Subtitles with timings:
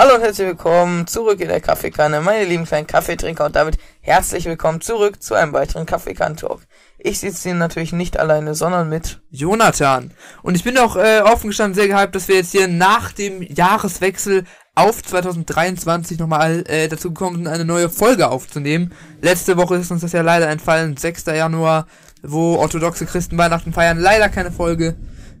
[0.00, 4.44] Hallo und herzlich willkommen zurück in der Kaffeekanne, meine lieben kleinen Kaffeetrinker und damit herzlich
[4.44, 6.60] willkommen zurück zu einem weiteren Kaffeekann-Talk.
[6.98, 10.12] Ich sitze hier natürlich nicht alleine, sondern mit Jonathan.
[10.44, 13.42] Und ich bin auch äh, offen gestanden sehr gehypt, dass wir jetzt hier nach dem
[13.42, 14.44] Jahreswechsel
[14.76, 18.92] auf 2023 nochmal äh, dazu gekommen sind, eine neue Folge aufzunehmen.
[19.20, 21.24] Letzte Woche ist uns das ja leider entfallen, 6.
[21.26, 21.88] Januar,
[22.22, 23.98] wo orthodoxe Christen Weihnachten feiern.
[23.98, 24.94] Leider keine Folge.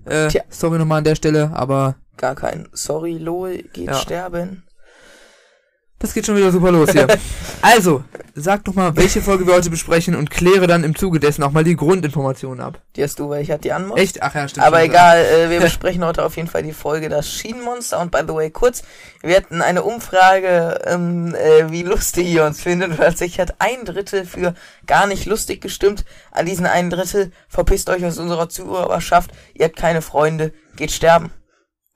[0.04, 0.42] Äh, Tja.
[0.48, 3.94] sorry nochmal an der Stelle, aber gar kein Sorry, Lol, geht Ja.
[3.94, 4.64] sterben.
[6.00, 7.08] das geht schon wieder super los hier.
[7.60, 8.04] also,
[8.36, 11.50] sag doch mal, welche Folge wir heute besprechen und kläre dann im Zuge dessen auch
[11.50, 12.80] mal die Grundinformationen ab.
[12.94, 13.98] Die hast du, weil ich hatte die Anmod.
[13.98, 14.22] Echt?
[14.22, 14.64] Ach ja, stimmt.
[14.64, 17.98] Aber egal, äh, wir besprechen heute auf jeden Fall die Folge Das Schienenmonster.
[17.98, 18.84] Und by the way, kurz,
[19.22, 22.90] wir hatten eine Umfrage, ähm, äh, wie lustig ihr uns findet.
[22.92, 24.54] Und tatsächlich hat ein Drittel für
[24.86, 26.04] gar nicht lustig gestimmt.
[26.30, 29.32] An diesen einen Drittel verpisst euch aus unserer Zuhörerschaft.
[29.54, 31.32] Ihr habt keine Freunde, geht sterben.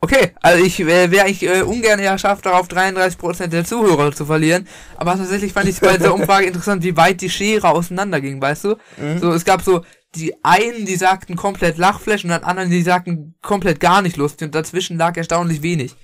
[0.04, 4.26] Okay, also ich äh, wäre ich äh, ungern eher schafft, darauf 33% der Zuhörer zu
[4.26, 4.66] verlieren.
[4.96, 8.64] Aber tatsächlich fand ich es bei dieser Umfrage interessant, wie weit die Schere auseinanderging, weißt
[8.64, 8.76] du?
[9.20, 9.84] So, es gab so
[10.16, 14.46] die einen, die sagten komplett Lachflash und dann anderen, die sagten komplett gar nicht lustig
[14.46, 15.94] und dazwischen lag erstaunlich wenig.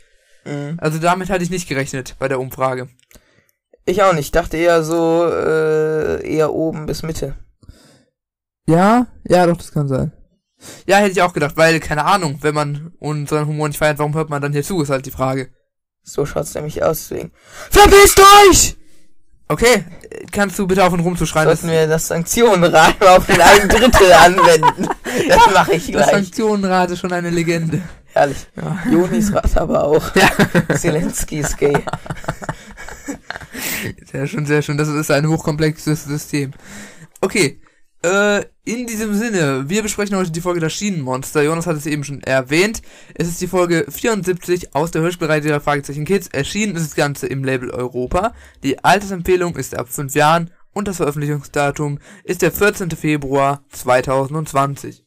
[0.45, 0.79] Mhm.
[0.79, 2.89] Also damit hatte ich nicht gerechnet bei der Umfrage.
[3.85, 4.27] Ich auch nicht.
[4.27, 7.35] Ich dachte eher so, äh, eher oben bis Mitte.
[8.69, 10.13] Ja, ja, doch, das kann sein.
[10.87, 14.15] Ja, hätte ich auch gedacht, weil, keine Ahnung, wenn man unseren Humor nicht feiert, warum
[14.15, 15.51] hört man dann hier zu, ist halt die Frage.
[16.03, 17.33] So schaut's nämlich aus, deswegen.
[17.71, 18.77] Verpisst euch!
[19.51, 19.85] Okay,
[20.31, 21.49] kannst du bitte aufhören rumzuschreien?
[21.49, 24.89] Sollten wir das Sanktionenrahmen auf den einen Drittel anwenden.
[25.29, 26.11] Das mache ich Das gleich.
[26.11, 27.81] Sanktionenrat ist schon eine Legende.
[28.13, 28.47] Herrlich.
[28.57, 28.79] Ja.
[28.91, 30.15] Jonis Rat aber auch.
[30.15, 30.29] Ja.
[30.77, 31.73] Zelensky ist gay.
[34.13, 34.77] Sehr schön, sehr schön.
[34.77, 36.53] Das ist ein hochkomplexes System.
[37.21, 37.61] Okay.
[38.03, 41.43] Äh, in diesem Sinne, wir besprechen heute die Folge Das Schienenmonster.
[41.43, 42.81] Jonas hat es eben schon erwähnt.
[43.15, 46.29] Es ist die Folge 74 aus der Hörspielreihe der Fragezeichen Kids.
[46.29, 48.35] Erschienen ist das Ganze im Label Europa.
[48.63, 52.91] Die Altersempfehlung ist ab 5 Jahren und das Veröffentlichungsdatum ist der 14.
[52.93, 55.05] Februar 2020.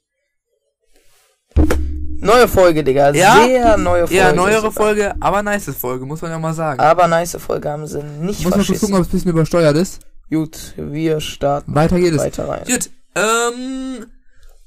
[2.19, 3.11] Neue Folge, Digga.
[3.13, 3.43] Ja.
[3.45, 4.15] Sehr neue Folge.
[4.15, 4.71] Ja, neuere sogar.
[4.73, 6.79] Folge, aber nice Folge, muss man ja mal sagen.
[6.79, 8.79] Aber nice Folge haben sie nicht muss man verschissen.
[8.81, 10.01] gucken, ob es ein bisschen übersteuert ist.
[10.31, 12.19] Gut, wir starten Weiter geht es.
[12.19, 12.63] weiter rein.
[12.65, 14.05] Gut, ähm,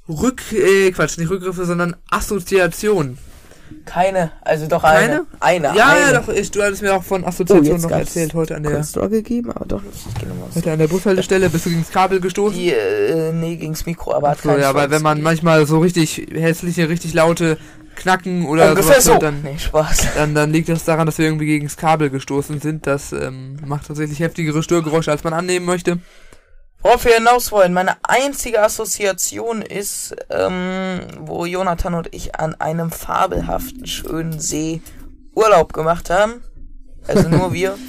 [0.08, 3.16] Rück, äh, Quatsch, nicht Rückgriffe, sondern Assoziation.
[3.86, 5.26] Keine, also doch Keine?
[5.40, 5.68] eine.
[5.68, 6.00] Eine, Ja, eine.
[6.12, 8.62] ja, doch, ich, du hattest mir auch von Oh, Assoziation jetzt noch erzählt, heute an
[8.62, 9.96] der, Struggle gegeben, aber doch nicht.
[10.06, 12.58] Ich nochmal heute an der Bushaltestelle, bist du gegen das Kabel gestoßen?
[12.58, 16.26] Die, äh, nee, gegens Mikro, aber hat So, ja, weil wenn man manchmal so richtig
[16.30, 17.56] hässliche, richtig laute
[17.96, 19.18] Knacken oder Ungefähr sowas so.
[19.18, 20.14] dann, Nee, Spaß.
[20.16, 22.86] dann, dann liegt das daran, dass wir irgendwie gegen das Kabel gestoßen sind.
[22.86, 25.98] Das ähm, macht tatsächlich heftigere Störgeräusche, als man annehmen möchte.
[26.82, 32.90] Worauf wir hinaus wollen, meine einzige Assoziation ist, ähm, wo Jonathan und ich an einem
[32.90, 34.82] fabelhaften, schönen See
[35.34, 36.42] Urlaub gemacht haben.
[37.06, 37.76] Also nur wir.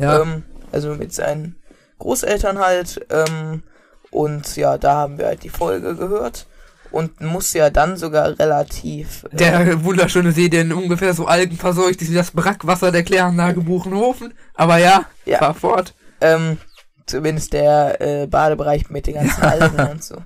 [0.00, 0.42] Ja, Ähm,
[0.72, 1.54] also mit seinen
[1.98, 3.04] Großeltern halt.
[3.10, 3.62] Ähm,
[4.10, 6.46] und ja, da haben wir halt die Folge gehört.
[6.92, 9.24] Und muss ja dann sogar relativ.
[9.32, 14.34] Äh, der wunderschöne See, der ungefähr so algenverseucht ist wie das Brackwasser der Kläranlage Buchenhofen.
[14.54, 15.38] Aber ja, Ja.
[15.38, 15.94] fahr fort.
[16.20, 16.58] ähm,
[17.06, 20.16] zumindest der äh, Badebereich mit den ganzen Algen und so.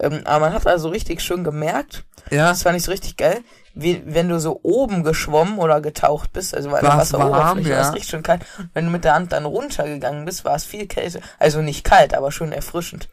[0.00, 3.40] Ähm, aber man hat also richtig schön gemerkt, Ja, das fand ich so richtig geil,
[3.74, 7.62] wie wenn du so oben geschwommen oder getaucht bist, also der War's Wasseroberfläche warm, war
[7.80, 7.90] es ja.
[7.90, 8.42] richtig schön kalt.
[8.74, 11.20] Wenn du mit der Hand dann runtergegangen bist, war es viel kälter.
[11.40, 13.08] Also nicht kalt, aber schön erfrischend.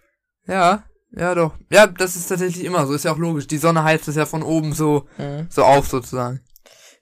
[0.47, 0.83] ja,
[1.15, 1.53] ja doch.
[1.69, 3.47] Ja, das ist tatsächlich immer so, ist ja auch logisch.
[3.47, 5.47] Die Sonne heizt es ja von oben so, Mhm.
[5.49, 6.41] so auf sozusagen.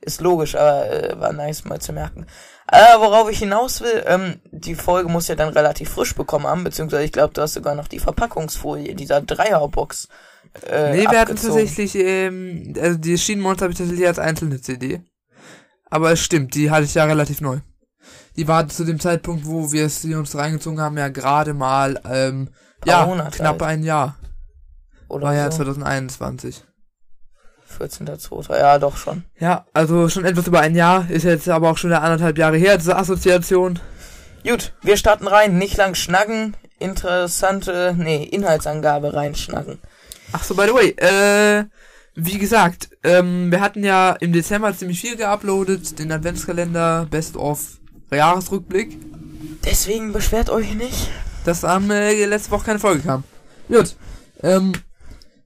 [0.01, 2.25] Ist logisch, aber äh, war nice mal zu merken.
[2.71, 6.63] Äh, worauf ich hinaus will, ähm, die Folge muss ja dann relativ frisch bekommen haben,
[6.63, 10.07] beziehungsweise ich glaube, du hast sogar noch die Verpackungsfolie dieser Dreierbox.
[10.69, 11.55] Äh, nee, wir hatten abgezogen.
[11.65, 15.01] tatsächlich, ähm, also die Schienenmonster habe ich tatsächlich als einzelne CD.
[15.89, 17.59] Aber es stimmt, die hatte ich ja relativ neu.
[18.35, 21.99] Die war zu dem Zeitpunkt, wo wir es die uns reingezogen haben, ja gerade mal,
[22.09, 22.49] ähm,
[22.87, 23.71] ja, Monate knapp alt.
[23.71, 24.15] ein Jahr.
[25.07, 25.57] Oder War ja so.
[25.57, 26.63] 2021.
[27.79, 28.57] 14.2.
[28.57, 29.23] Ja, doch schon.
[29.39, 32.57] Ja, also schon etwas über ein Jahr, ist jetzt aber auch schon wieder anderthalb Jahre
[32.57, 33.79] her, diese Assoziation.
[34.43, 35.57] Gut, wir starten rein.
[35.57, 36.55] Nicht lang schnacken.
[36.79, 39.79] Interessante, nee, Inhaltsangabe reinschnacken.
[40.33, 41.65] Ach so, by the way, äh,
[42.15, 47.79] wie gesagt, ähm, wir hatten ja im Dezember ziemlich viel geuploadet, den Adventskalender, Best of
[48.11, 48.99] Jahresrückblick,
[49.65, 51.09] Deswegen beschwert euch nicht.
[51.45, 53.23] Dass am äh, letzte Woche keine Folge kam.
[53.67, 53.95] Gut,
[54.41, 54.73] ähm,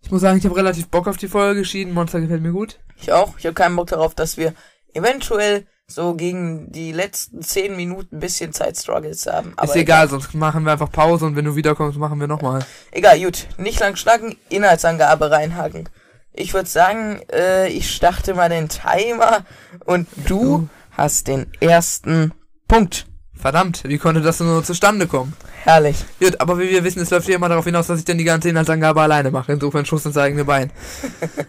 [0.01, 2.79] ich muss sagen, ich habe relativ Bock auf die Folge, Schienenmonster gefällt mir gut.
[3.01, 3.37] Ich auch.
[3.37, 4.53] Ich habe keinen Bock darauf, dass wir
[4.93, 9.53] eventuell so gegen die letzten 10 Minuten ein bisschen Zeitstruggles haben.
[9.55, 12.65] Aber Ist egal, sonst machen wir einfach Pause und wenn du wiederkommst, machen wir nochmal.
[12.91, 13.47] Egal, gut.
[13.57, 15.87] Nicht lang schnacken, Inhaltsangabe reinhaken.
[16.33, 19.45] Ich würde sagen, äh, ich starte mal den Timer
[19.85, 22.33] und du hast den ersten
[22.67, 23.07] Punkt.
[23.39, 25.33] Verdammt, wie konnte das nur zustande kommen?
[25.63, 25.97] Herrlich.
[26.19, 28.23] Gut, aber wie wir wissen, es läuft ja immer darauf hinaus, dass ich dann die
[28.23, 29.51] ganze Inhaltsangabe alleine mache.
[29.53, 30.71] Insofern Schuss ins eigene Bein.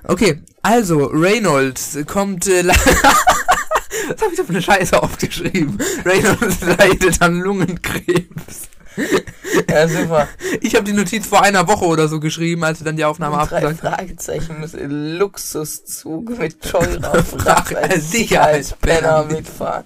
[0.05, 2.47] Okay, also, Reynolds kommt...
[2.47, 2.67] Äh,
[4.09, 5.79] Was habe ich da für eine Scheiße aufgeschrieben?
[6.05, 8.69] Reynolds leidet an Lungenkrebs.
[9.69, 10.29] Ja, super.
[10.61, 13.37] Ich habe die Notiz vor einer Woche oder so geschrieben, als wir dann die Aufnahme
[13.37, 13.95] Drei abgesagt haben.
[13.97, 19.85] Fragezeichen muss Luxuszug mit teurer Fracht als Sicherheitspenner mitfahren.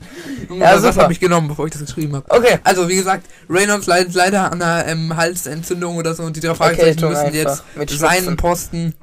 [0.51, 1.03] Ja, Ja, das super.
[1.05, 2.27] habe ich genommen, bevor ich das geschrieben habe.
[2.29, 2.59] Okay.
[2.65, 6.55] Also, wie gesagt, Reynolds leidet leider an einer ähm, Halsentzündung oder so und die drei
[6.55, 8.37] Fragezeichen müssen jetzt seinen.
[8.37, 8.95] Posten,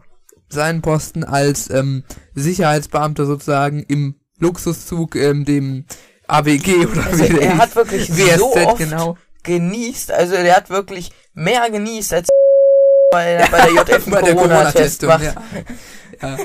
[0.50, 2.04] seinen Posten als ähm,
[2.36, 5.86] Sicherheitsbeamter sozusagen im Luxuszug, ähm, dem
[6.28, 9.18] AWG oder Also, wie er hat wirklich WSZ, so oft genau.
[9.44, 12.27] Genießt, also der hat wirklich mehr genießt als
[13.12, 15.24] bei, bei der JF bei der Corona-Test Corona-Testung, macht.
[16.21, 16.38] ja.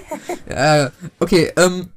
[0.48, 0.76] ja.
[0.76, 0.92] ja.
[1.18, 1.88] Okay, ähm,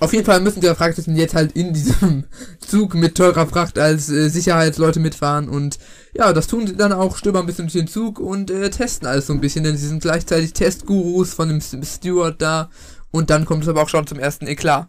[0.00, 2.24] auf jeden Fall müssen die Fragezeichen jetzt halt in diesem
[2.66, 5.78] Zug mit teurer Fracht als äh, Sicherheitsleute mitfahren und
[6.14, 9.06] ja, das tun sie dann auch, stöbern ein bisschen durch den Zug und äh, testen
[9.06, 12.70] alles so ein bisschen, denn sie sind gleichzeitig Testgurus von dem Steward da
[13.10, 14.88] und dann kommt es aber auch schon zum ersten Eklat.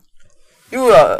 [0.71, 1.19] Ja,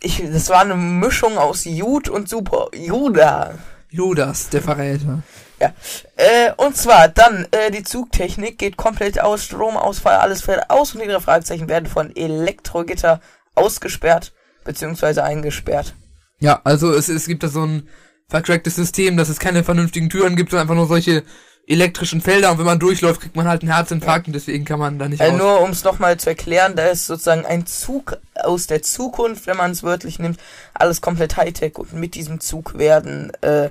[0.00, 3.54] ich, das war eine Mischung aus Jude und Super Juda.
[3.90, 5.22] Judas, der Verräter.
[5.60, 5.72] Ja.
[6.16, 11.02] Äh, und zwar dann, äh, die Zugtechnik geht komplett aus, Stromausfall, alles fällt aus und
[11.02, 13.20] die drei Fragezeichen werden von Elektrogitter
[13.54, 14.32] ausgesperrt,
[14.64, 15.94] beziehungsweise eingesperrt.
[16.38, 17.88] Ja, also es, es gibt da so ein
[18.28, 21.24] vercracktes System, dass es keine vernünftigen Türen gibt, sondern einfach nur solche
[21.68, 24.98] elektrischen Felder und wenn man durchläuft, kriegt man halt einen Herzinfarkt und deswegen kann man
[24.98, 25.38] da nicht Äh, raus.
[25.38, 29.56] nur um es nochmal zu erklären, da ist sozusagen ein Zug aus der Zukunft, wenn
[29.58, 30.40] man es wörtlich nimmt,
[30.74, 33.68] alles komplett Hightech und mit diesem Zug werden äh,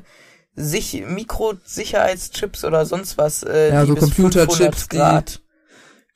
[0.56, 4.58] sich Mikrosicherheitschips oder sonst was, äh, Ja, die so bis Computerchips,
[4.88, 5.40] 500 die Grad.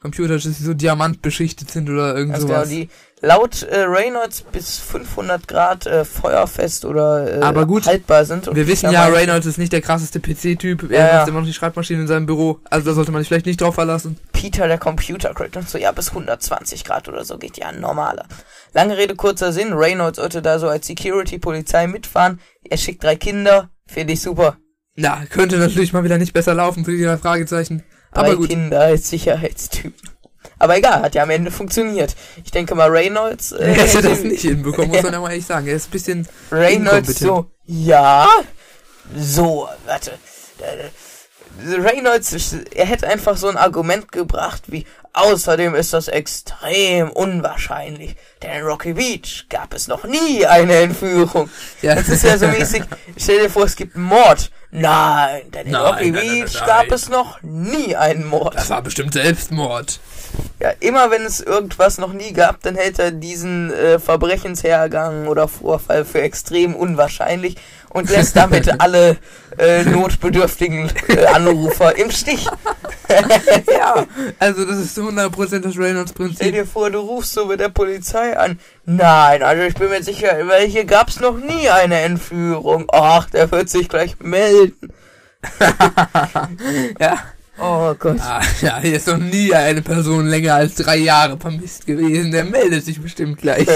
[0.02, 2.70] Computer, die so diamantbeschichtet sind oder irgend Also genau, sowas.
[2.70, 2.90] die
[3.22, 8.48] laut äh, Reynolds bis 500 Grad äh, feuerfest oder äh, Aber gut, haltbar sind.
[8.48, 10.90] Und Wir wissen ja, Reynolds ist nicht der krasseste PC-Typ.
[10.90, 11.22] Ja, Er ja.
[11.22, 12.60] hat immer noch die Schreibmaschine in seinem Büro.
[12.70, 14.18] Also da sollte man sich vielleicht nicht drauf verlassen.
[14.32, 18.26] Peter, der Computer und so, ja, bis 120 Grad oder so geht ja ein normaler.
[18.74, 22.40] Lange Rede, kurzer Sinn, Reynolds sollte da so als Security-Polizei mitfahren.
[22.68, 24.58] Er schickt drei Kinder, finde ich super.
[24.96, 27.18] Na, könnte natürlich mal wieder nicht besser laufen für die drei
[28.12, 28.14] Fragezeichen.
[28.14, 28.50] Drei Aber gut.
[28.50, 30.12] Kinder als Sicherheitstypen.
[30.60, 32.16] Aber egal, hat ja am Ende funktioniert.
[32.44, 35.68] Ich denke mal, Reynolds, Er hätte das nicht hinbekommen, muss man ja mal ehrlich sagen.
[35.68, 38.28] Er ist ein bisschen Reynolds so, ja,
[39.16, 40.12] so, warte.
[40.60, 40.90] Äh,
[41.80, 48.60] Reynolds, er hätte einfach so ein Argument gebracht wie, außerdem ist das extrem unwahrscheinlich, denn
[48.60, 51.50] in Rocky Beach gab es noch nie eine Entführung.
[51.82, 51.96] Ja.
[51.96, 52.84] Das ist ja so mäßig,
[53.18, 54.52] stell dir vor, es gibt einen Mord.
[54.72, 58.56] Nein, denn in Nein, Rocky nein, Beach nein, gab es noch nie einen Mord.
[58.56, 60.00] Das war bestimmt Selbstmord.
[60.60, 65.50] Ja, immer wenn es irgendwas noch nie gab, dann hält er diesen äh, Verbrechenshergang oder
[65.50, 67.58] Vorfall für extrem unwahrscheinlich
[67.94, 69.18] und lässt damit alle
[69.58, 72.48] äh, notbedürftigen äh, Anrufer im Stich.
[73.70, 74.06] Ja,
[74.40, 76.54] also das ist zu 100% das Stell Reynolds-Prinzip.
[76.54, 78.58] dir vor, du rufst so mit der Polizei an.
[78.86, 82.86] Nein, also ich bin mir sicher, weil hier gab's noch nie eine Entführung.
[82.90, 84.94] Ach, der wird sich gleich melden.
[87.00, 87.18] Ja.
[87.60, 88.18] Oh Gott.
[88.22, 92.32] Ah, ja, hier ist noch nie eine Person länger als drei Jahre vermisst gewesen.
[92.32, 93.68] Der meldet sich bestimmt gleich.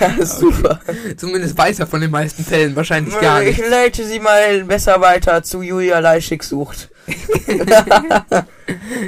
[0.00, 0.80] Ja, super.
[1.16, 3.70] Zumindest weiß er von den meisten Fällen wahrscheinlich gar Ich nicht.
[3.70, 6.90] leite sie mal besser weiter zu Julia Leischig sucht.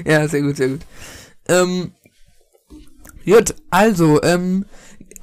[0.05, 0.81] Ja, sehr gut, sehr gut.
[1.49, 1.93] Ähm,
[3.25, 4.65] gut, also, ähm,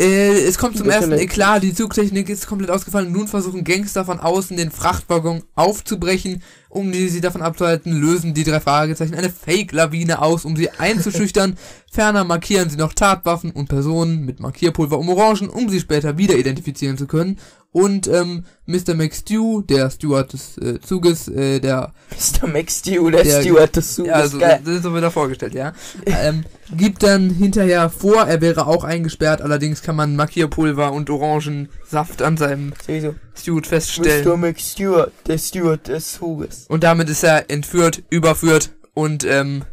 [0.02, 1.12] äh, es kommt zum ersten.
[1.12, 3.12] Eklat, die Zugtechnik ist komplett ausgefallen.
[3.12, 6.42] Nun versuchen Gangster von außen den Frachtwaggon aufzubrechen.
[6.70, 11.58] Um die sie davon abzuhalten, lösen die drei Fragezeichen eine Fake-Lawine aus, um sie einzuschüchtern.
[11.92, 16.36] Ferner markieren sie noch Tatwaffen und Personen mit Markierpulver um Orangen, um sie später wieder
[16.36, 17.38] identifizieren zu können.
[17.74, 18.96] Und ähm, Mr.
[18.96, 22.48] McStew, der Steward des äh, Zuges, äh, der Mr.
[22.48, 24.10] McStew, der, Der- Steward des Zuges.
[24.10, 24.60] ja, also, geil.
[24.66, 25.72] das ist so wieder vorgestellt, ja.
[26.06, 26.44] ähm,
[26.76, 32.36] gibt dann hinterher vor, er wäre auch eingesperrt, allerdings kann man Markierpulver und Orangensaft an
[32.36, 33.16] seinem Sowieso.
[33.36, 33.70] Steward Mr.
[33.70, 34.40] feststellen.
[34.42, 36.66] McStewart, der Steward des Zuges.
[36.68, 39.64] Und damit ist er entführt, überführt und ähm,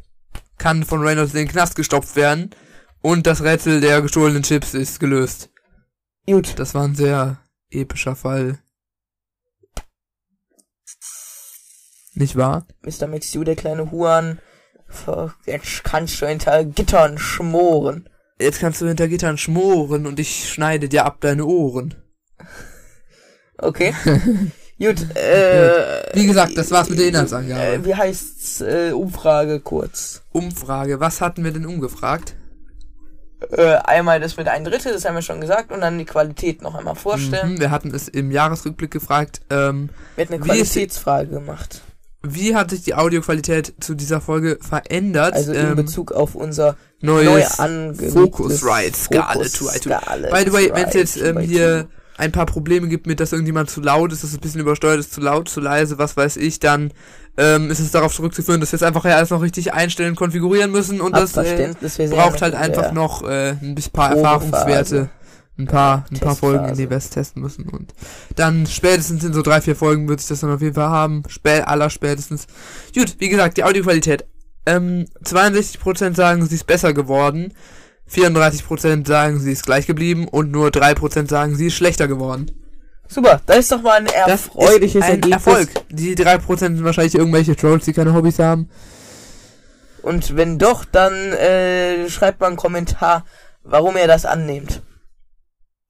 [0.57, 2.51] kann von Reynolds in den Knast gestopft werden.
[3.03, 5.51] Und das Rätsel der gestohlenen Chips ist gelöst.
[6.27, 6.55] Gut.
[6.59, 7.39] Das war ein sehr
[7.71, 8.59] epischer Fall.
[12.15, 12.67] Nicht wahr?
[12.83, 13.07] Mr.
[13.07, 14.41] McStew, der kleine Huan.
[15.47, 18.09] Jetzt kannst du hinter Gittern schmoren.
[18.41, 21.95] Jetzt kannst du hinter Gittern schmoren und ich schneide dir ab deine Ohren.
[23.61, 23.93] Okay.
[24.79, 26.15] Gut, äh.
[26.15, 27.61] Wie gesagt, das war's mit der Inhaltsangabe.
[27.61, 30.23] Äh, wie heißt's, äh, Umfrage kurz?
[30.31, 31.01] Umfrage.
[31.01, 32.37] Was hatten wir denn umgefragt?
[33.51, 36.61] Äh, einmal das mit ein Drittel, das haben wir schon gesagt, und dann die Qualität
[36.61, 37.55] noch einmal vorstellen.
[37.55, 41.83] Mhm, wir hatten es im Jahresrückblick gefragt, ähm, Wir hätten eine Qualitätsfrage gemacht.
[42.23, 45.35] wie hat sich die Audioqualität zu dieser Folge verändert?
[45.35, 49.79] Also in ähm, Bezug auf unser neu neues angelegtes Focusrite Scarlett 2.
[50.31, 53.71] By the way, wenn es jetzt ähm, hier ein paar Probleme gibt mit, dass irgendjemand
[53.71, 56.37] zu laut ist, dass es ein bisschen übersteuert ist, zu laut, zu leise, was weiß
[56.37, 56.93] ich, dann
[57.37, 60.73] ähm, ist es darauf zurückzuführen, dass wir es einfach ja alles noch richtig einstellen, konfigurieren
[60.73, 61.73] müssen und das äh,
[62.11, 64.47] braucht halt einfach in noch äh, ein bisschen paar Probephase.
[64.47, 65.11] Erfahrungswerte.
[65.57, 67.69] Ein paar, ein paar Folgen, in denen wir es testen müssen.
[67.69, 67.93] Und
[68.37, 71.25] dann spätestens in so drei, vier Folgen wird sich das dann auf jeden Fall haben.
[71.27, 72.47] Spä aller spätestens.
[72.95, 74.25] Gut, wie gesagt, die Audioqualität.
[74.67, 77.55] Ähm, 62% sagen, sie ist besser geworden.
[78.11, 80.29] 34% sagen, sie ist gleich geblieben.
[80.29, 82.51] Und nur 3% sagen, sie ist schlechter geworden.
[83.09, 85.47] Super, das ist doch mal ein erfreuliches ein Ergebnis.
[85.47, 85.69] Erfolg.
[85.91, 88.69] Die 3% sind wahrscheinlich irgendwelche Trolls, die keine Hobbys haben.
[90.03, 93.25] Und wenn doch, dann äh, schreibt mal einen Kommentar,
[93.63, 94.83] warum ihr das annehmt.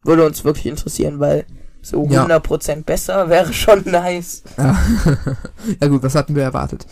[0.05, 1.45] Würde uns wirklich interessieren, weil
[1.83, 2.25] so Ja.
[2.25, 4.43] 100% besser wäre schon nice.
[4.57, 4.79] Ja.
[5.81, 6.87] ja gut, was hatten wir erwartet?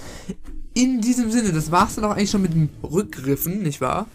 [0.75, 4.07] In diesem Sinne, das war's dann auch eigentlich schon mit den Rückgriffen, nicht wahr?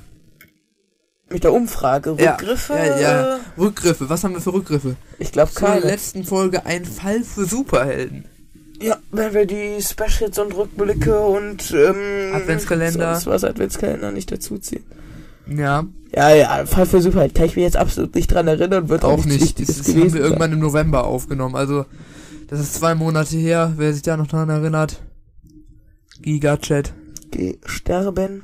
[1.31, 2.73] Mit der Umfrage, Ja, Rückgriffe?
[2.73, 3.39] Ja, ja.
[3.57, 4.95] Rückgriffe, was haben wir für Rückgriffe?
[5.19, 5.85] Ich glaube keine.
[5.85, 8.25] letzten Folge ein Fall für Superhelden.
[8.81, 13.13] Ja, wenn wir die Specials und Rückblicke und ähm, Adventskalender.
[13.13, 14.83] sonst was Adventskalender nicht dazuziehen.
[15.47, 15.85] Ja,
[16.15, 19.19] Ja, ja, Fall für Superheld kann ich mich jetzt absolut nicht dran erinnern, wird auch,
[19.19, 19.41] auch nicht.
[19.41, 21.55] Wichtiges Das haben wir irgendwann im November aufgenommen.
[21.55, 21.85] Also,
[22.47, 25.01] das ist zwei Monate her, wer sich da noch dran erinnert.
[26.21, 26.93] Giga-Chat.
[27.33, 27.57] sein.
[27.65, 28.43] Sterben.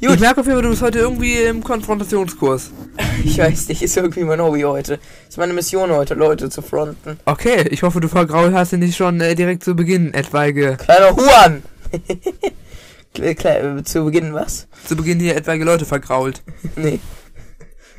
[0.00, 2.70] Ich merke auf jeden Fall, du bist heute irgendwie im Konfrontationskurs.
[3.22, 4.98] Ich weiß nicht, ist irgendwie mein Hobby heute.
[5.28, 7.18] Ist meine Mission heute, Leute zu fronten.
[7.26, 11.14] Okay, ich hoffe, du vergrault hast ihn nicht schon äh, direkt zu Beginn etwaige, Kleiner
[11.14, 11.62] Huan!
[13.84, 14.68] Zu Beginn was?
[14.86, 16.42] zu Beginn hier etwaige Leute vergrault.
[16.76, 17.00] Nee.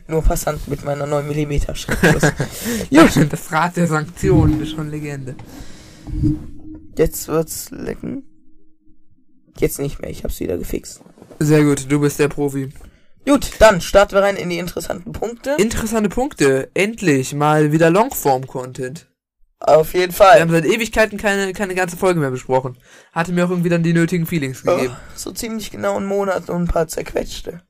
[0.08, 2.34] Nur Passant mit meiner 9mm Schriftgröße.
[2.90, 5.36] Ja, das Rad der Sanktionen ist schon Legende.
[6.98, 8.24] Jetzt wird's lecken.
[9.62, 11.02] Jetzt nicht mehr, ich hab's wieder gefixt.
[11.40, 12.70] Sehr gut, du bist der Profi.
[13.26, 15.52] Gut, dann starten wir rein in die interessanten Punkte.
[15.60, 16.70] Interessante Punkte.
[16.74, 19.08] Endlich mal wieder Longform-Content.
[19.60, 20.42] Auf jeden Wir Fall.
[20.42, 22.78] haben seit Ewigkeiten keine, keine ganze Folge mehr besprochen.
[23.12, 24.96] Hatte mir auch irgendwie dann die nötigen Feelings Oh, gegeben.
[25.16, 27.62] so ziemlich genau einen Monat und ein paar zerquetschte.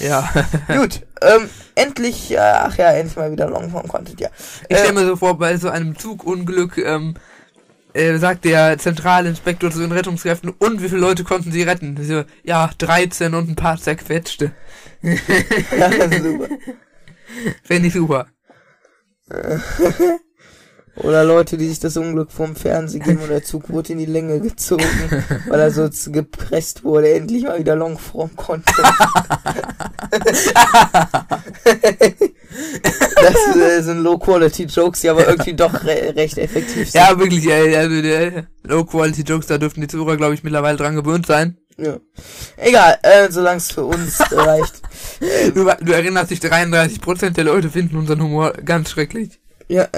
[0.00, 0.28] Ja.
[0.76, 4.28] Gut, ähm, endlich, äh, ach ja, endlich mal wieder Longform-Content, ja.
[4.68, 7.14] Ich stelle Äh, mir so vor, bei so einem Zugunglück, ähm,
[7.96, 11.96] äh, sagt der Zentralinspektor zu den Rettungskräften, und wie viele Leute konnten sie retten?
[12.02, 14.52] So, ja, 13 und ein paar zerquetschte.
[15.02, 16.48] ja, super.
[17.62, 18.26] Fände ich super.
[20.96, 24.06] Oder Leute, die sich das Unglück vom Fernsehen geben und der Zug wurde in die
[24.06, 24.82] Länge gezogen,
[25.46, 27.12] weil er so gepresst wurde.
[27.12, 28.76] Endlich mal wieder Longform-Content.
[33.16, 36.94] das äh, sind Low-Quality-Jokes, die aber irgendwie doch re recht effektiv sind.
[36.94, 41.26] Ja, wirklich, ey, also der Low-Quality-Jokes, da dürften die Zuhörer, glaube ich, mittlerweile dran gewöhnt
[41.26, 41.56] sein.
[41.78, 41.98] Ja.
[42.56, 44.80] Egal, äh, solange es für uns reicht.
[45.54, 49.40] Du, du erinnerst dich, 33% der Leute finden unseren Humor ganz schrecklich.
[49.68, 49.88] Ja,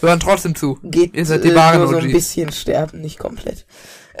[0.00, 0.78] Hören trotzdem zu.
[0.82, 2.12] geht Ihr seid die äh, wahren nur so ein OGs.
[2.12, 3.66] bisschen sterben, nicht komplett.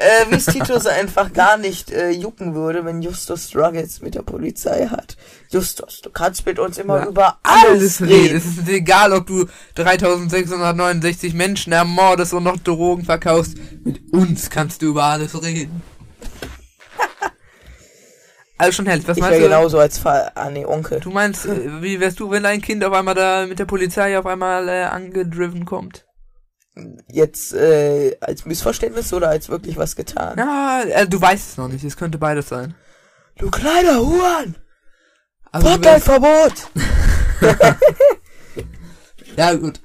[0.02, 4.22] Äh, wie es Titus einfach gar nicht äh, jucken würde, wenn Justus Struggles mit der
[4.22, 5.18] Polizei hat.
[5.50, 8.12] Justus, du kannst mit uns immer Ja, über alles, Alles reden.
[8.14, 8.36] reden.
[8.38, 13.58] Es ist egal, ob du 3669 Menschen ermordest und noch Drogen verkaufst.
[13.84, 15.82] Mit uns kannst du über alles reden.
[18.56, 19.06] also schon herrlich.
[19.06, 19.54] Was Ich meinst wäre du?
[19.54, 20.32] genauso als Fall.
[20.34, 21.00] Ah, nee, Onkel.
[21.00, 24.18] Du meinst, äh, wie wärst du, wenn dein Kind auf einmal da mit der Polizei
[24.18, 26.06] auf einmal äh, angedriven kommt?
[27.08, 30.38] Jetzt äh, als Missverständnis oder als wirklich was getan?
[30.38, 31.84] Ja, äh, du weißt es noch nicht.
[31.84, 32.74] Es könnte beides sein.
[33.36, 34.56] Du kleiner Huan!
[35.52, 36.70] Also, Vorteilverbot!
[39.36, 39.80] ja, gut.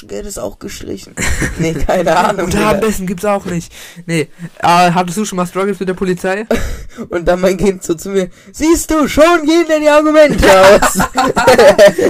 [0.00, 1.14] Taschengeld ist auch gestrichen.
[1.58, 2.46] nee, keine Ahnung.
[2.46, 3.72] Und besten gibt's auch nicht.
[4.06, 4.28] Nee.
[4.62, 6.46] Äh, hattest du schon mal Struggles mit der Polizei?
[7.08, 10.98] Und dann mein Kind so zu mir, siehst du, schon gehen denn die Argumente aus.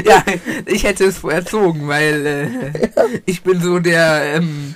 [0.05, 0.23] ja,
[0.67, 2.89] ich hätte es erzogen, weil äh,
[3.27, 4.75] ich bin so der ähm,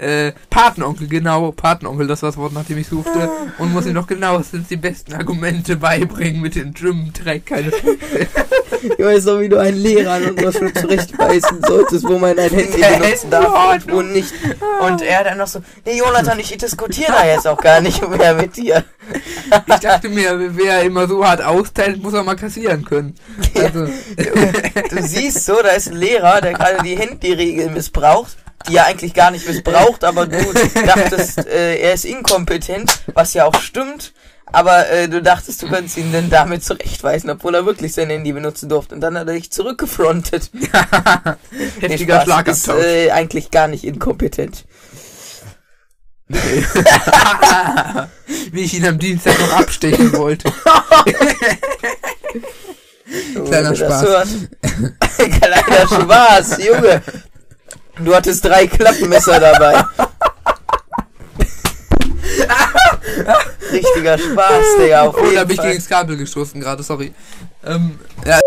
[0.00, 3.92] äh, Patenonkel, genau, Patenonkel, das war das Wort, nach dem ich suchte, und muss ihm
[3.92, 7.70] noch genauestens die besten Argumente beibringen mit dem Gym-Track, keine
[8.82, 12.50] ich weiß noch, wie du einen Lehrer an unserer Schule zurechtweisen solltest, wo man ein
[12.50, 14.32] Handy Ja, benutzen darf und nicht.
[14.80, 18.34] Und er dann noch so, nee, Jonathan, ich diskutiere da jetzt auch gar nicht mehr
[18.34, 18.84] mit dir.
[19.66, 23.14] Ich dachte mir, wer immer so hart austeilt, muss er mal kassieren können.
[23.60, 23.86] Also,
[24.90, 28.36] Du siehst so, da ist ein Lehrer, der gerade die Handyregel missbraucht,
[28.68, 30.38] die er eigentlich gar nicht missbraucht, aber du
[30.86, 34.12] dachtest, äh, er ist inkompetent, was ja auch stimmt.
[34.52, 38.32] Aber äh, du dachtest, du könntest ihn denn damit zurechtweisen, obwohl er wirklich sein Handy
[38.32, 38.96] benutzen durfte.
[38.96, 40.50] Und dann hat er dich zurückgefrontet.
[41.80, 44.64] Heftiger Spaß, Schlag ist äh, eigentlich gar nicht inkompetent.
[48.52, 50.52] Wie ich ihn am Dienstag noch abstechen wollte.
[53.46, 54.28] Kleiner Spaß.
[55.16, 57.02] Kleiner Spaß, Junge.
[58.04, 59.84] Du hattest drei Klappmesser dabei.
[63.72, 65.02] Richtiger Spaß, Digga.
[65.02, 67.12] Auf Oh, da bin ich gegen das Kabel gestoßen gerade, sorry.
[67.64, 68.40] Ähm, ja,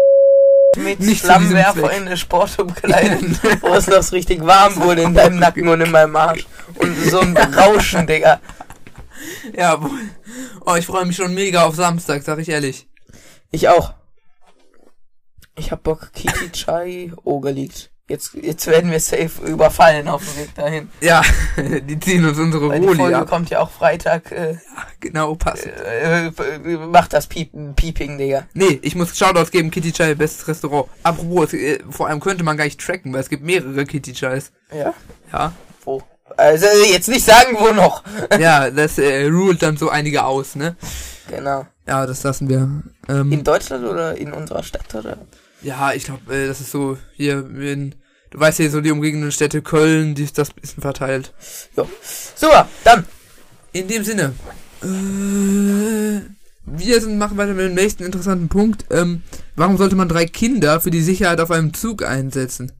[0.78, 1.42] mit nicht Zweck.
[1.52, 6.16] in eine Sportumkleidung, wo es noch richtig warm wurde in deinem Nacken und in meinem
[6.16, 6.46] Arsch.
[6.76, 8.42] Und so ein Rauschen, Digga.
[9.56, 9.80] ja.
[10.66, 12.88] Oh, ich freue mich schon mega auf Samstag, sag ich ehrlich.
[13.52, 13.94] Ich auch.
[15.56, 17.92] Ich hab Bock, Kiki Chai, oh, geleakt.
[18.14, 20.90] Jetzt, jetzt werden wir safe überfallen auf dem Weg dahin.
[21.02, 21.24] Ja,
[21.58, 23.28] die ziehen uns unsere Weil die Roli Folge ab.
[23.28, 24.32] kommt ja auch Freitag.
[24.32, 24.58] Äh,
[25.00, 25.66] Genau, passt.
[25.66, 28.44] äh, äh, macht das Piepen, Pieping, Digga.
[28.54, 30.88] Nee, ich muss Shoutouts geben, Kitty Chai, bestes Restaurant.
[31.02, 34.14] Apropos, es, äh, vor allem könnte man gar nicht tracken, weil es gibt mehrere Kitty
[34.14, 34.52] Chais.
[34.72, 34.94] Ja.
[35.32, 35.52] Ja.
[35.84, 36.04] Wo?
[36.38, 38.04] Also jetzt nicht sagen, wo noch.
[38.40, 40.76] Ja, das äh, ruled dann so einige aus, ne?
[41.30, 41.66] Genau.
[41.88, 42.70] Ja, das lassen wir.
[43.10, 45.18] Ähm, In Deutschland oder in unserer Stadt, oder?
[45.64, 47.96] ja, ich glaube, äh, das ist so hier in,
[48.34, 51.34] du weißt ja so die umliegenden Städte Köln, die ist das bisschen verteilt.
[51.78, 51.88] Jo.
[52.36, 53.06] Super, dann.
[53.72, 54.34] In dem Sinne,
[54.84, 56.22] äh,
[56.66, 58.86] wir sind, machen weiter mit dem nächsten interessanten Punkt.
[58.92, 59.24] Ähm,
[59.56, 62.72] warum sollte man drei Kinder für die Sicherheit auf einem Zug einsetzen?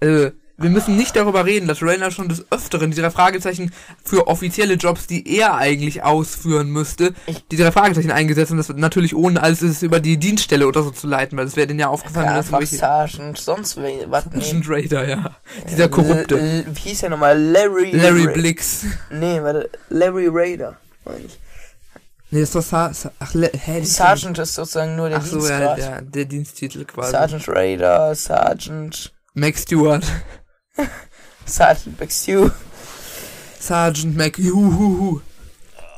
[0.00, 3.72] Äh, wir müssen nicht darüber reden, dass Rainer schon des Öfteren die drei Fragezeichen
[4.04, 7.12] für offizielle Jobs, die er eigentlich ausführen müsste,
[7.50, 10.90] die drei Fragezeichen eingesetzt und das natürlich ohne alles ist über die Dienststelle oder so
[10.90, 13.76] zu leiten, weil das wäre denen ja aufgefallen, Ja, dass Sergeant, sonst
[14.06, 14.62] was nee.
[14.66, 15.36] Raider, ja.
[15.70, 16.38] Dieser korrupte.
[16.38, 17.38] L- Wie hieß der nochmal?
[17.40, 17.90] Larry.
[17.92, 18.84] Larry Ra- Blix.
[19.10, 19.70] Nee, warte.
[19.90, 20.76] Larry Raider.
[21.04, 21.38] meine ich.
[22.30, 26.00] Nee, das Sa Sa ach, hä, Sergeant ist sozusagen nur der Ach so, ja, der,
[26.00, 27.10] der Diensttitel quasi.
[27.10, 30.02] Sergeant Raider, Sergeant, Max Stewart.
[31.46, 32.50] Sergeant McStew.
[33.58, 34.38] Sergeant Mac.
[34.38, 35.20] Juhuhu.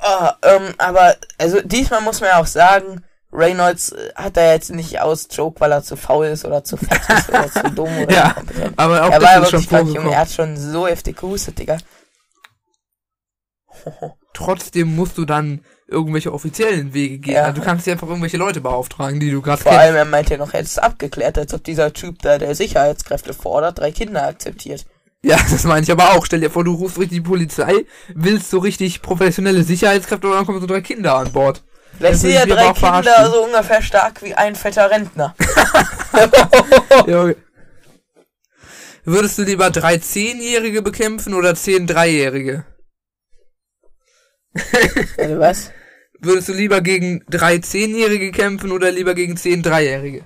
[0.02, 4.70] Ah, ähm, aber, also diesmal muss man ja auch sagen, Reynolds äh, hat er jetzt
[4.70, 7.98] nicht aus Joke, weil er zu faul ist oder zu fett ist oder zu dumm
[8.02, 8.36] oder Ja,
[8.76, 10.12] aber auch Er war wirklich krank, Junge.
[10.12, 11.78] Er hat schon so heftig gehustet, Digga.
[14.32, 17.34] Trotzdem musst du dann irgendwelche offiziellen Wege gehen.
[17.34, 17.44] Ja.
[17.44, 19.84] Also du kannst dir einfach irgendwelche Leute beauftragen, die du gerade Vor kennst.
[19.84, 22.54] allem, er meinte ja noch, er hätte es abgeklärt, als ob dieser Typ da, der
[22.54, 24.86] Sicherheitskräfte fordert, drei Kinder akzeptiert.
[25.22, 26.24] Ja, das meine ich aber auch.
[26.26, 30.46] Stell dir vor, du rufst richtig die Polizei, willst so richtig professionelle Sicherheitskräfte und dann
[30.46, 31.62] kommen so drei Kinder an Bord.
[31.96, 35.34] Vielleicht sind ja drei Kinder so ungefähr stark wie ein fetter Rentner.
[37.06, 37.36] Junge.
[39.04, 42.64] Würdest du lieber drei Zehnjährige bekämpfen oder zehn Dreijährige?
[45.18, 45.72] Also was?
[46.20, 50.24] Würdest du lieber gegen drei Zehnjährige kämpfen oder lieber gegen zehn Dreijährige?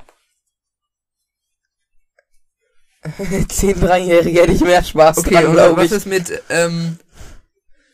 [3.48, 5.92] Zehn Dreijährige hätte ich mehr Spaß Okay, dran, glaube was ich.
[5.92, 6.98] ist mit, ähm,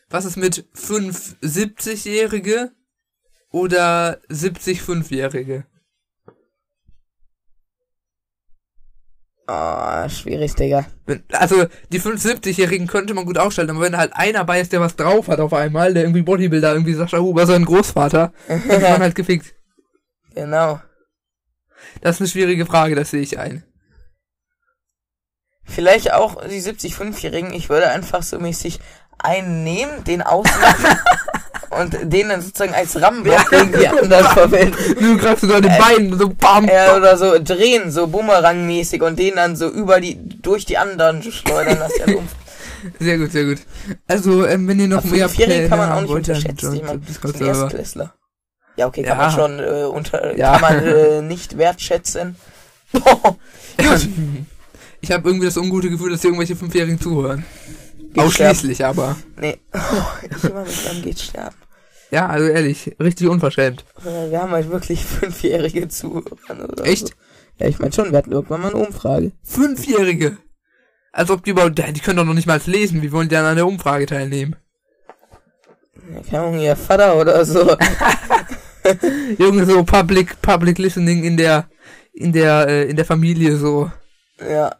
[0.09, 2.71] was ist mit fünf 70-Jährige
[3.51, 5.65] oder 70 Fünfjährige?
[9.47, 10.85] Ah, schwierig, Digga.
[11.31, 14.95] Also, die 75-Jährigen könnte man gut aufstellen, aber wenn halt einer bei ist, der was
[14.95, 19.01] drauf hat auf einmal, der irgendwie Bodybuilder, irgendwie Sascha Huber, sein Großvater, dann ist man
[19.01, 19.53] halt gefickt.
[20.33, 20.81] Genau.
[22.01, 23.63] Das ist eine schwierige Frage, das sehe ich ein.
[25.63, 27.53] Vielleicht auch die 70-5-Jährigen.
[27.53, 28.79] Ich würde einfach so mäßig
[29.19, 30.99] einen nehmen, den ausmachen
[31.71, 34.75] und den dann sozusagen als Rammblock gegen die anderen verwenden.
[34.99, 39.17] Du greifst so an den Beinen, so bam, Ja, oder so drehen, so Bumerang-mäßig und
[39.19, 42.31] den dann so über die, durch die anderen schleudern, dass der dumpf.
[42.99, 43.57] Sehr gut, sehr gut.
[44.07, 46.75] Also, ähm, wenn ihr noch mehr Fünfjährige kann man auch nicht wollt, unterschätzen.
[46.75, 47.57] Ich meine, den das.
[47.57, 48.13] Erstklässler.
[48.77, 49.23] Ja, okay, kann Ja.
[49.25, 50.51] man schon äh, unter, Ja.
[50.59, 52.35] kann man äh, nicht wertschätzen.
[55.01, 57.43] Ich habe irgendwie das ungute Gefühl, dass hier irgendwelche Fünfjährigen zuhören.
[58.15, 59.17] Geht Ausschließlich aber.
[59.39, 59.57] Nee.
[59.73, 59.79] Oh,
[60.23, 61.55] ich immer mit einem geht sterben.
[62.11, 63.83] Ja, also ehrlich, richtig unverschämt.
[64.05, 66.69] Äh, Wir haben halt wirklich fünfjährige Zuhörer.
[66.71, 67.09] Oder Echt?
[67.09, 67.13] So.
[67.57, 69.33] Ja, ich meine schon, wir hatten irgendwann mal eine Umfrage.
[69.43, 70.37] Fünfjährige!
[71.11, 73.45] Als ob die überhaupt, die können doch noch nicht mal lesen, wie wollen die dann
[73.45, 74.55] an der Umfrage teilnehmen?
[76.13, 77.75] Ja, Keine Ahnung, ihr Vater oder so.
[79.37, 81.67] Irgendwie so Public, Public Listening in der,
[82.13, 83.91] in der, äh, in der Familie so.
[84.39, 84.73] ja.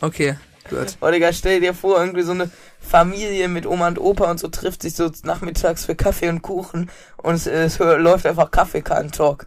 [0.00, 0.36] Okay,
[0.68, 0.96] gut.
[1.00, 2.50] Oh, Digga, stell dir vor, irgendwie so eine
[2.80, 6.90] Familie mit Oma und Opa und so trifft sich so nachmittags für Kaffee und Kuchen
[7.16, 9.46] und es, es läuft einfach Kaffeekarten-Talk.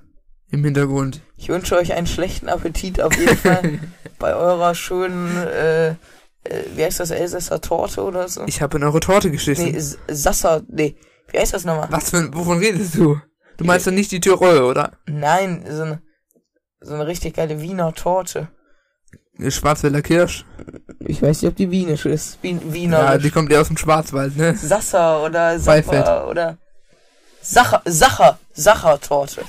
[0.52, 1.22] Im Hintergrund.
[1.38, 3.80] Ich wünsche euch einen schlechten Appetit auf jeden Fall
[4.20, 5.96] bei eurer schönen, äh, äh,
[6.76, 8.44] wie heißt das, Elsässer Torte oder so?
[8.48, 9.72] Ich habe in eure Torte geschissen.
[9.72, 9.80] Nee,
[10.14, 10.98] Sasser, nee,
[11.32, 11.88] Wie heißt das nochmal?
[11.90, 13.20] Was für, wovon redest du?
[13.58, 14.98] Du meinst doch nicht die Tirol, oder?
[15.06, 16.02] Nein, so eine,
[16.82, 18.50] so eine richtig geile Wiener Torte.
[19.50, 20.46] Schwarzwälder Kirsch.
[21.00, 22.38] Ich weiß nicht, ob die wienisch ist.
[22.41, 23.00] Wien, Wiener.
[23.00, 24.56] Ja, die kommt eher aus dem Schwarzwald, ne?
[24.56, 25.60] Sasser oder.
[25.60, 26.58] Sapper oder
[27.41, 29.41] Sacher, Sacher, Sachertorte.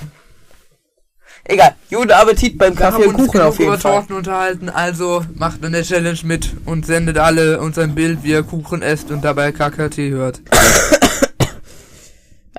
[1.45, 3.91] Egal, guten Appetit beim Kaffee und Kuchen auf jeden über Fall.
[3.99, 8.43] Torten unterhalten, also macht der Challenge mit und sendet alle uns ein Bild, wie ihr
[8.43, 10.41] Kuchen esst und dabei KKT hört.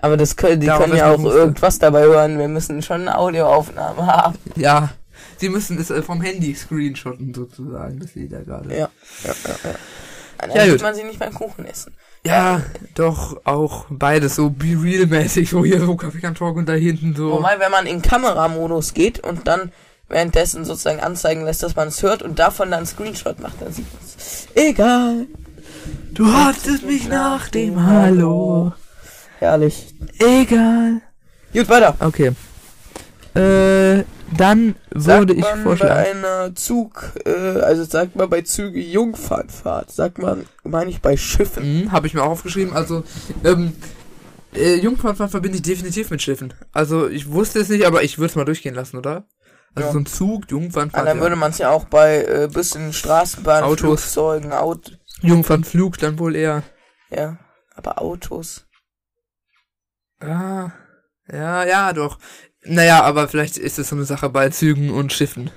[0.02, 2.38] Aber das können, die Darauf können ja auch irgendwas dabei hören.
[2.38, 4.38] Wir müssen schon eine Audioaufnahme haben.
[4.54, 4.90] Ja,
[5.36, 8.70] sie müssen es äh, vom Handy screenshotten sozusagen, das Lied ja gerade.
[8.70, 8.88] Ja, ja,
[9.24, 9.70] ja.
[9.70, 9.74] ja.
[10.38, 10.82] Dann Ja, gut.
[10.82, 11.94] man sie nicht beim Kuchen essen.
[12.26, 12.62] Ja,
[12.94, 16.72] doch auch beides so Be Real mäßig, wo hier so Kaffee kann Talk und da
[16.72, 17.32] hinten so.
[17.32, 19.72] Wobei, wenn man in Kameramodus geht und dann
[20.08, 23.72] währenddessen sozusagen anzeigen lässt, dass man es hört und davon dann einen Screenshot macht, dann
[23.72, 24.48] sieht man es.
[24.54, 25.26] Egal.
[26.12, 28.72] Du hattest mich nach dem Hallo.
[29.38, 29.94] Herrlich.
[30.18, 31.00] Egal.
[31.52, 31.96] Gut, weiter.
[32.00, 32.32] Okay.
[33.34, 34.04] Äh,
[34.36, 35.94] dann Sagt würde ich man vorschlagen.
[35.94, 41.16] bei einer Zug, äh, also sagt man bei Züge Jungfernfahrt, sagt man, meine ich bei
[41.16, 41.84] Schiffen.
[41.84, 42.72] Mhm, habe ich mir auch aufgeschrieben.
[42.74, 43.04] Also,
[43.44, 43.72] ähm,
[44.54, 46.54] äh, Jungfernfahrt verbinde ich definitiv mit Schiffen.
[46.72, 49.24] Also, ich wusste es nicht, aber ich würde es mal durchgehen lassen, oder?
[49.76, 49.92] Also Ja.
[49.92, 51.40] so ein Zug, Ah, Jungfernfahrt, dann würde ja.
[51.40, 53.80] man es ja auch bei äh, bisschen Straßenbahnen, Autos.
[54.02, 54.92] Flugzeugen, Auto,
[55.22, 56.62] Jungfernflug dann wohl eher.
[57.10, 57.38] ja,
[57.74, 58.66] aber Autos.
[60.20, 60.70] Ah,
[61.30, 62.18] ja, ja, doch.
[62.64, 65.50] Naja, aber vielleicht ist es so eine Sache bei Zügen und Schiffen.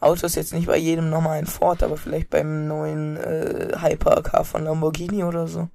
[0.00, 5.24] Autos jetzt nicht bei jedem normalen Ford, aber vielleicht beim neuen äh, Hypercar von Lamborghini
[5.24, 5.68] oder so.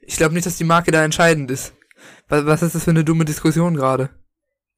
[0.00, 1.72] Ich glaube nicht, dass die Marke da entscheidend ist.
[2.28, 4.10] Was, was ist das für eine dumme Diskussion gerade?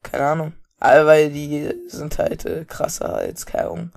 [0.02, 0.52] Keine Ahnung.
[0.78, 3.90] Aber weil die sind halt äh, krasser als, keine Ahnung,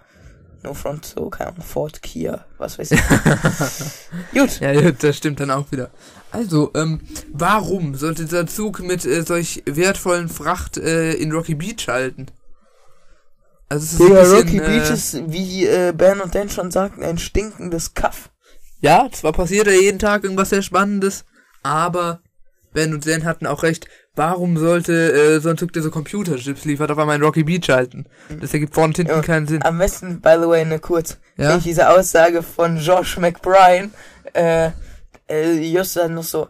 [0.63, 3.01] No Front, so, keine Ahnung, Ford, Kia, was weiß ich.
[4.33, 4.59] Gut.
[4.59, 5.89] Ja, das stimmt dann auch wieder.
[6.31, 11.87] Also, ähm, warum sollte dieser Zug mit äh, solch wertvollen Fracht äh, in Rocky Beach
[11.87, 12.27] halten?
[13.69, 16.49] Also es ist Digga, ein bisschen, Rocky äh, Beach ist, wie äh, Ben und Dan
[16.49, 18.29] schon sagten, ein stinkendes Kaff.
[18.81, 21.25] Ja, zwar passiert ja jeden Tag irgendwas sehr Spannendes,
[21.63, 22.21] aber
[22.73, 23.87] Ben und Dan hatten auch recht.
[24.15, 27.69] Warum sollte äh, so ein Zug, der so Computerchips liefert, auf einmal in Rocky Beach
[27.69, 28.05] halten?
[28.41, 29.21] Das ergibt vorne und hinten Ja.
[29.21, 29.63] keinen Sinn.
[29.63, 31.17] Am besten, by the way, ne kurz.
[31.37, 31.51] Ja?
[31.51, 31.57] Ja?
[31.57, 33.89] diese Aussage von Josh McBride,
[34.33, 34.71] äh,
[35.29, 36.49] äh, just dann noch so,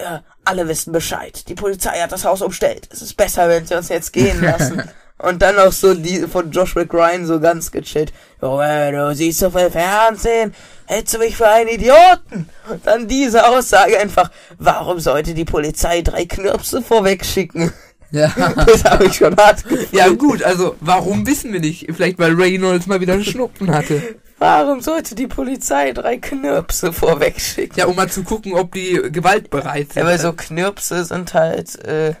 [0.00, 1.48] ja, alle wissen Bescheid.
[1.48, 2.88] Die Polizei hat das Haus umstellt.
[2.92, 4.82] Es ist besser, wenn sie uns jetzt gehen lassen.
[5.18, 8.12] Und dann auch so die von Josh McBride so ganz gechillt.
[8.42, 10.54] Junge, du siehst so viel Fernsehen.
[10.84, 12.48] Hältst du mich für einen Idioten?
[12.70, 17.72] Und dann diese Aussage einfach, warum sollte die Polizei drei Knirpse vorweg schicken?
[18.10, 18.32] Ja.
[18.66, 19.92] Das habe ich schon hart gefühlt.
[19.92, 21.86] ja gut, also warum wissen wir nicht?
[21.92, 24.02] Vielleicht weil Reynolds mal wieder einen Schnupfen hatte.
[24.38, 27.74] Warum sollte die Polizei drei Knirpse vorweg schicken?
[27.76, 30.02] Ja, um mal zu gucken, ob die gewaltbereit sind.
[30.02, 32.14] Ja, weil so Knirpse sind halt, äh,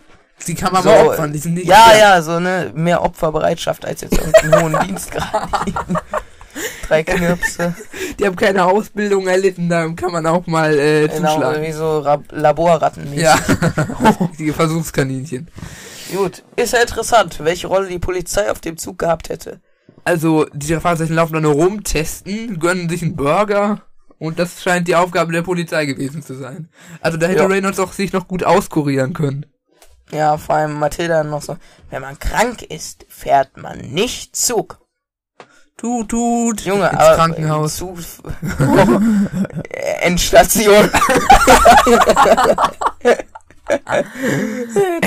[0.46, 1.66] die kann man so, mal opfern, die sind nicht.
[1.66, 5.48] ja, ja, so ne, mehr Opferbereitschaft als jetzt irgendeinen hohen Dienstgrad.
[6.88, 7.74] drei Knirpse,
[8.18, 11.62] Die haben keine Ausbildung erlitten, da kann man auch mal äh, genau, zuschlagen.
[11.62, 13.12] wie so Rab Laborratten.
[13.14, 13.34] Ja,
[14.20, 15.48] richtige Versuchskaninchen.
[16.14, 19.60] Gut, ist ja interessant, welche Rolle die Polizei auf dem Zug gehabt hätte.
[20.04, 23.82] Also, die Fahrzeichen laufen da nur rum, testen, gönnen sich einen Burger
[24.18, 26.68] und das scheint die Aufgabe der Polizei gewesen zu sein.
[27.00, 27.46] Also da hätte Ja.
[27.46, 29.46] Reynolds auch sich noch gut auskurieren können.
[30.12, 31.56] Ja, vor allem Mathilda noch so.
[31.90, 34.78] Wenn man krank ist, fährt man nicht Zug.
[35.76, 36.62] Tut, tut.
[36.62, 37.76] Junge, ins aber Krankenhaus.
[37.76, 37.98] Zug,
[38.60, 39.00] oh,
[40.00, 40.90] Endstation.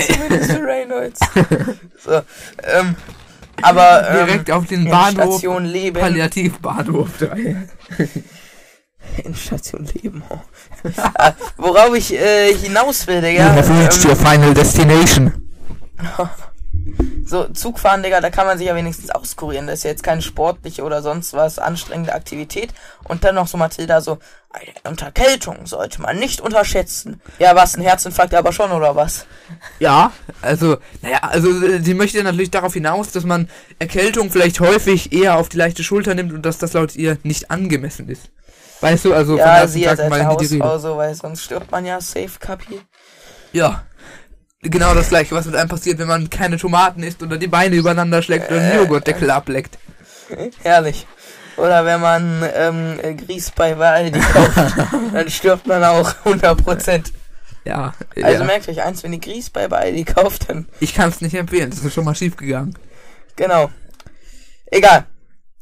[0.05, 1.19] Zumindest Reynolds.
[2.03, 2.21] So,
[2.63, 2.95] ähm,
[3.61, 5.41] aber ähm, direkt auf den Bahnhof.
[5.41, 7.67] Palliativbahnhof 3.
[9.23, 10.23] Endstation Leben.
[11.57, 13.47] worauf ich äh, hinaus will, Digga.
[13.47, 15.49] You have reached ähm, your final destination.
[17.25, 19.67] so, Zugfahren, Digga, da kann man sich ja wenigstens auskurieren.
[19.67, 22.73] Das ist ja jetzt keine sportliche oder sonst was anstrengende Aktivität.
[23.03, 24.19] Und dann noch so Mathilda so,
[24.51, 27.21] eine Unterkältung sollte man nicht unterschätzen.
[27.37, 29.27] Ja, was, ein Herzinfarkt aber schon, oder was?
[29.79, 35.37] Ja, also, naja, also sie möchte natürlich darauf hinaus, dass man Erkältung vielleicht häufig eher
[35.37, 38.31] auf die leichte Schulter nimmt und dass das laut ihr nicht angemessen ist.
[38.81, 40.63] Weißt du, also ja, ersten sie als Tag alte mal die Rede.
[40.63, 42.79] Hausfrau so, weil sonst stirbt man ja safe, Kapi.
[43.51, 43.83] Ja.
[44.61, 47.75] Genau das gleiche, was mit einem passiert, wenn man keine Tomaten isst oder die Beine
[47.75, 49.77] übereinander schlägt oder den Äh, Joghurtdeckel ableckt.
[50.63, 51.07] Herrlich.
[51.57, 54.57] Oder wenn man ähm, äh, Grieß bei Aldi kauft,
[55.13, 57.11] dann stirbt man auch 100%.
[57.65, 57.93] Ja.
[58.15, 58.43] Also ja.
[58.45, 61.69] merkt euch eins, wenn ihr Grieß bei Aldi kauft, dann Ich kann es nicht empfehlen,
[61.69, 62.77] das ist schon mal schief gegangen.
[63.35, 63.69] genau.
[64.71, 65.05] Egal.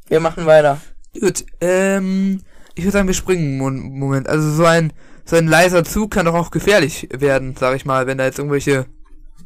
[0.07, 0.79] Wir machen weiter.
[1.19, 2.41] Gut, ähm,
[2.77, 4.27] ich würde sagen, wir springen einen Moment.
[4.29, 4.93] Also so ein
[5.25, 8.39] so ein leiser Zug kann doch auch gefährlich werden, sag ich mal, wenn da jetzt
[8.39, 8.85] irgendwelche,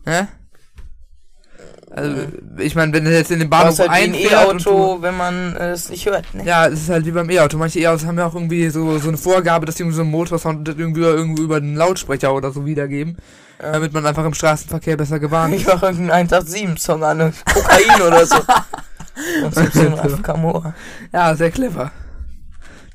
[0.06, 0.28] hä?
[1.94, 2.22] Also,
[2.60, 4.32] ich meine, wenn du jetzt in den Bahnhof halt ein einfährt
[4.66, 6.34] du- E-Auto, wenn man äh, es nicht hört.
[6.34, 6.46] Ne?
[6.46, 7.58] Ja, es ist halt wie beim E-Auto.
[7.58, 10.12] Manche E-Autos haben ja auch irgendwie so, so eine Vorgabe, dass die irgendwie so einen
[10.12, 13.18] Motorsound irgendwie, irgendwie über den Lautsprecher oder so wiedergeben.
[13.62, 13.74] Ja.
[13.74, 15.68] Damit man einfach im Straßenverkehr besser gewarnt Ich ist.
[15.68, 17.34] mach irgendeinen 187-Song an, ne?
[17.54, 18.38] Kokain oder so.
[19.44, 20.74] Und so ein Raf Kamora.
[21.12, 21.92] Ja, sehr clever.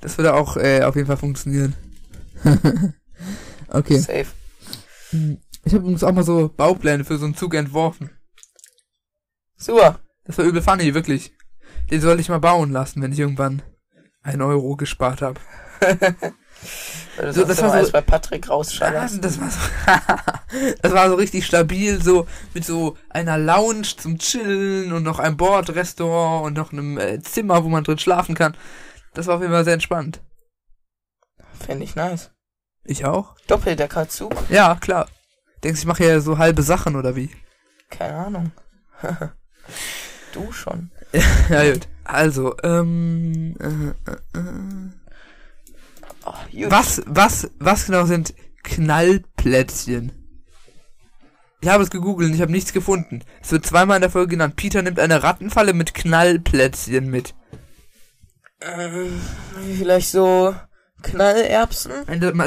[0.06, 1.74] Das würde auch äh, auf jeden Fall funktionieren.
[3.70, 3.98] okay.
[3.98, 4.26] Safe.
[5.10, 8.10] Ich habe übrigens auch mal so Baupläne für so einen Zug entworfen.
[9.56, 9.98] Super.
[10.24, 11.32] Das war übel funny, wirklich.
[11.90, 13.62] Den sollte ich mal bauen lassen, wenn ich irgendwann
[14.22, 15.40] ein Euro gespart habe.
[17.18, 19.22] So, sonst das war so- bei Patrick rausschallerst.
[19.22, 19.58] Das war so,
[20.82, 25.36] das war so richtig stabil, so mit so einer Lounge zum Chillen und noch einem
[25.36, 28.56] Bordrestaurant und noch einem äh, Zimmer, wo man drin schlafen kann.
[29.16, 30.20] Das war auf jeden Fall sehr entspannt.
[31.64, 32.32] Finde ich nice.
[32.84, 33.34] Ich auch?
[33.46, 34.34] Doppeldeckerzug?
[34.50, 35.08] Ja, klar.
[35.64, 37.30] Denkst du, ich mache ja so halbe Sachen oder wie?
[37.88, 38.52] Keine Ahnung.
[40.32, 40.90] du schon.
[41.48, 41.88] ja, gut.
[42.04, 44.90] Also, ähm, äh, äh, äh.
[46.26, 46.70] Oh, gut.
[46.70, 50.12] Was, was, was genau sind Knallplätzchen?
[51.62, 53.22] Ich habe es gegoogelt und ich habe nichts gefunden.
[53.40, 54.56] Es wird zweimal in der Folge genannt.
[54.56, 57.34] Peter nimmt eine Rattenfalle mit Knallplätzchen mit.
[58.60, 59.20] Ähm,
[59.76, 60.54] vielleicht so
[61.02, 61.92] Knallerbsen?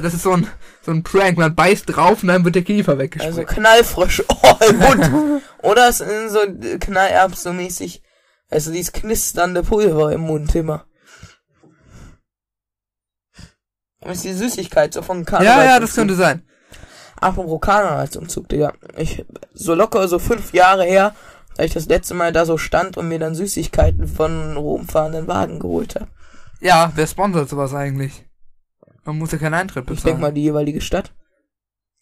[0.01, 0.47] Das ist so ein,
[0.81, 1.37] so ein Prank.
[1.37, 3.47] Man beißt drauf und dann wird der Kiefer Also weggesprengt.
[3.47, 4.25] Knallfrösche.
[4.41, 5.43] Oh, im Mund.
[5.61, 6.39] Oder es sind so
[6.79, 8.01] Knallerbsen mäßig.
[8.49, 10.85] Also dieses knisternde Pulver im Mund immer.
[14.01, 15.57] Und ist die Süßigkeit so von Karneval.
[15.57, 16.43] ja, ja, das könnte sein.
[17.17, 18.73] Apropos Karnevalsumzug, Digga.
[18.97, 21.13] Ich, so locker so fünf Jahre her,
[21.59, 25.59] da ich das letzte Mal da so stand und mir dann Süßigkeiten von rumfahrenden Wagen
[25.59, 26.07] geholt habe.
[26.61, 28.25] Ja, wer sponsert sowas eigentlich?
[29.03, 30.21] Man muss ja keinen Eintritt Ich denk bezahlen.
[30.21, 31.11] mal die jeweilige Stadt.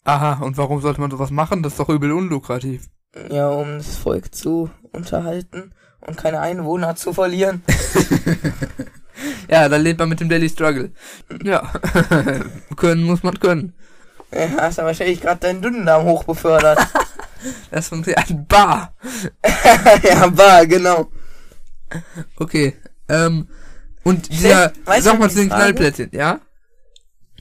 [0.04, 1.64] Aha, und warum sollte man sowas machen?
[1.64, 2.86] Das ist doch übel unlukrativ.
[3.30, 5.74] Ja, um das Volk zu unterhalten
[6.06, 7.62] und keine Einwohner zu verlieren.
[9.50, 10.92] Ja, da lebt man mit dem Daily Struggle.
[11.42, 11.72] Ja,
[12.76, 13.74] können muss man können.
[14.30, 16.78] Ja, hast du wahrscheinlich gerade deinen Dünndarm hochbefördert.
[17.70, 18.48] Das funktioniert.
[18.48, 18.94] Bar!
[20.02, 21.10] ja, war, genau.
[22.36, 22.76] Okay.
[23.08, 23.48] Ähm,
[24.04, 25.74] und dieser, weißt sag mal zu den Frage?
[25.74, 26.40] Knallplätzchen, ja?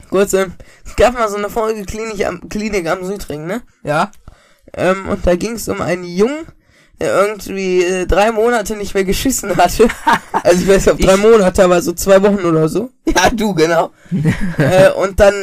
[0.10, 0.54] Kurz, ähm,
[0.86, 3.62] es gab mal so eine Folge Klinik am, Klinik am Südring, ne?
[3.84, 4.12] Ja?
[4.74, 6.46] Ähm, und da ging es um einen Jungen,
[7.00, 9.88] der irgendwie äh, drei Monate nicht mehr geschissen hatte.
[10.44, 12.92] Also ich weiß nicht, ob drei Monate, aber so zwei Wochen oder so.
[13.06, 13.92] Ja, du, genau.
[14.58, 15.34] äh, und dann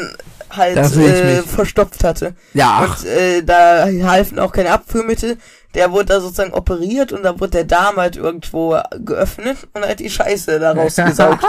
[0.56, 2.34] halt äh, verstopft hatte.
[2.52, 5.38] Ja, Und äh, da halfen auch keine Abführmittel.
[5.74, 9.98] Der wurde da sozusagen operiert und da wurde der Darm halt irgendwo geöffnet und halt
[10.00, 11.42] die Scheiße da rausgesaugt.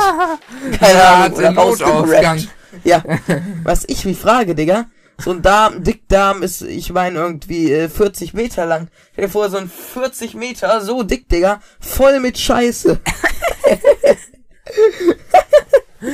[0.80, 2.48] Keine Ja, Ahnung, oder rausgerappt.
[2.84, 3.04] Ja,
[3.64, 4.86] was ich mich frage, Digga.
[5.18, 8.90] So ein Darm, Dickdarm ist, ich meine, irgendwie äh, 40 Meter lang.
[9.14, 13.00] Stell dir vor, so ein 40 Meter, so dick, Digga, voll mit Scheiße.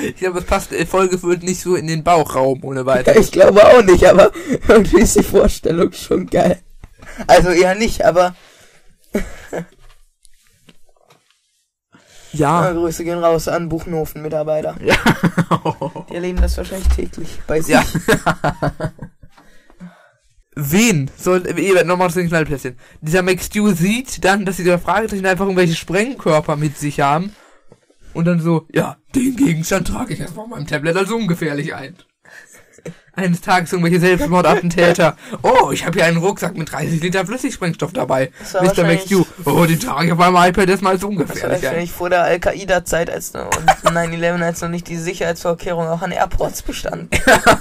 [0.04, 3.15] ich glaube, es passt vollgefüllt nicht so in den Bauchraum ohne weiter.
[3.17, 4.32] Ich glaube auch nicht, aber
[4.67, 6.60] irgendwie ist die Vorstellung schon geil.
[7.27, 8.36] Also eher nicht, aber
[12.34, 12.69] Ja.
[12.69, 14.77] äh, Grüße gehen raus an Buchenhofen-Mitarbeiter.
[14.84, 14.95] Ja.
[16.10, 17.73] Die erleben das wahrscheinlich täglich bei sich.
[17.73, 17.84] ja.
[20.56, 21.41] Wen soll,
[21.86, 22.77] nochmal zu den Knallplätzchen.
[23.01, 27.34] Dieser McStew sieht dann, dass diese Fragezeichen einfach irgendwelche Sprengkörper mit sich haben.
[28.13, 31.95] Und dann so, ja, den Gegenstand trage ich erstmal auf meinem Tablet als ungefährlich ein.
[33.13, 35.17] Eines Tages irgendwelche Selbstmordattentäter.
[35.43, 38.32] Oh, ich habe hier einen Rucksack mit 30 Liter Flüssigsprengstoff dabei.
[38.39, 38.65] Mr.
[38.65, 39.26] wahrscheinlich- McStew.
[39.45, 41.88] Oh, den trage ich auf meinem iPad erstmal als ungefährlich ein.
[41.88, 47.10] vor der Al-Qaida-Zeit als und 9-11, als noch nicht die Sicherheitsvorkehrungen auch an Airports bestanden.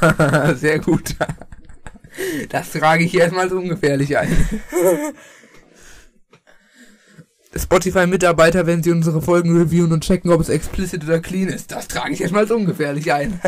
[0.55, 1.17] Sehr gut.
[2.49, 4.31] Das trage ich hier erstmal als ungefährlich ein.
[7.55, 11.89] Spotify-Mitarbeiter, wenn sie unsere Folgen reviewen und checken, ob es explicit oder clean ist, das
[11.89, 13.41] trage ich erstmal als ungefährlich ein.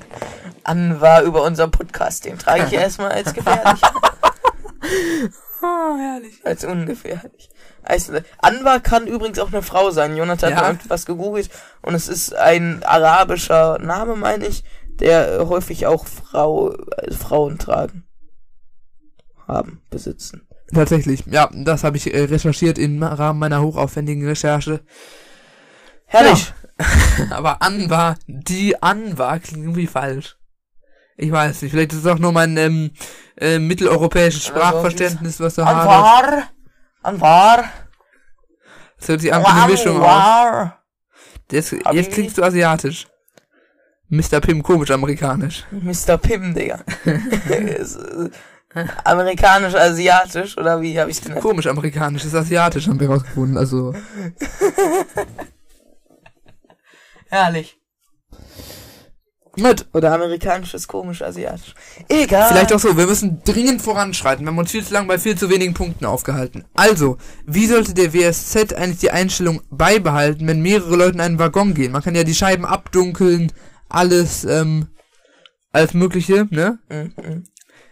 [0.64, 3.80] Anwar über unseren Podcast, den trage ich erstmal als gefährlich,
[5.62, 6.40] Oh, herrlich.
[6.44, 7.50] als ungefährlich.
[7.82, 10.16] Also, Anwar kann übrigens auch eine Frau sein.
[10.16, 10.56] Jonathan Ja.
[10.58, 11.50] hat irgendwas gegoogelt
[11.82, 14.64] und es ist ein arabischer Name, meine ich,
[15.00, 18.04] der häufig auch Frau, äh, Frauen tragen.
[19.46, 20.46] Haben, besitzen.
[20.72, 24.80] Tatsächlich, ja, das habe ich äh, recherchiert im Rahmen meiner hochaufwendigen Recherche.
[26.06, 26.52] Herrlich.
[27.30, 30.36] Aber Anwar, die Anwar klingt irgendwie falsch.
[31.16, 32.92] Ich weiß nicht, vielleicht ist es auch nur mein ähm,
[33.36, 35.90] äh, mitteleuropäisches Also, Sprachverständnis, was hart ist.
[35.90, 36.48] Anwar.
[37.02, 37.64] Anwar.
[38.98, 40.06] Das hört sich an wie eine Mischung aus.
[40.06, 40.82] Anwar.
[41.50, 43.06] Jetzt, jetzt klingst du asiatisch.
[44.08, 44.40] Mr.
[44.40, 45.64] Pim komisch amerikanisch.
[45.70, 46.16] Mr.
[46.16, 46.80] Pim, Digga.
[48.74, 51.40] Ist, äh, Amerikanisch, asiatisch oder wie habe ich denn?
[51.40, 53.56] Komisch amerikanisch, ist asiatisch, haben wir rausgefunden.
[53.58, 53.94] Also,
[57.28, 57.78] Herrlich.
[59.52, 59.86] gut.
[59.92, 61.74] Oder amerikanisch ist komisch asiatisch.
[62.08, 62.48] Egal.
[62.48, 64.44] Vielleicht auch so, wir müssen dringend voranschreiten.
[64.44, 66.64] Wir haben uns viel zu lange bei viel zu wenigen Punkten aufgehalten.
[66.74, 71.74] Also, wie sollte der WSZ eigentlich die Einstellung beibehalten, wenn mehrere Leute in einen Waggon
[71.74, 71.92] gehen?
[71.92, 73.52] Man kann ja die Scheiben abdunkeln,
[73.88, 74.88] alles, ähm,
[75.72, 76.78] alles mögliche, ne?
[76.88, 77.44] Mhm, mhm.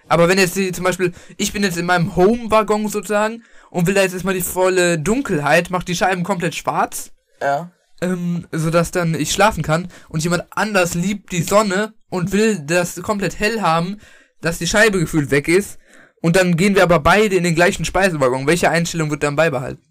[0.09, 3.95] Aber wenn jetzt die, zum Beispiel, ich bin jetzt in meinem Home-Waggon sozusagen und will
[3.95, 7.71] da jetzt erstmal die volle Dunkelheit, macht die Scheiben komplett schwarz, Ja.
[8.01, 13.01] ähm, sodass dann ich schlafen kann und jemand anders liebt die Sonne und will das
[13.03, 13.99] komplett hell haben,
[14.41, 15.79] dass die Scheibe gefühlt weg ist
[16.23, 18.47] und dann gehen wir aber beide in den gleichen Speisenwaggon.
[18.47, 19.83] Welche Einstellung wird dann beibehalten?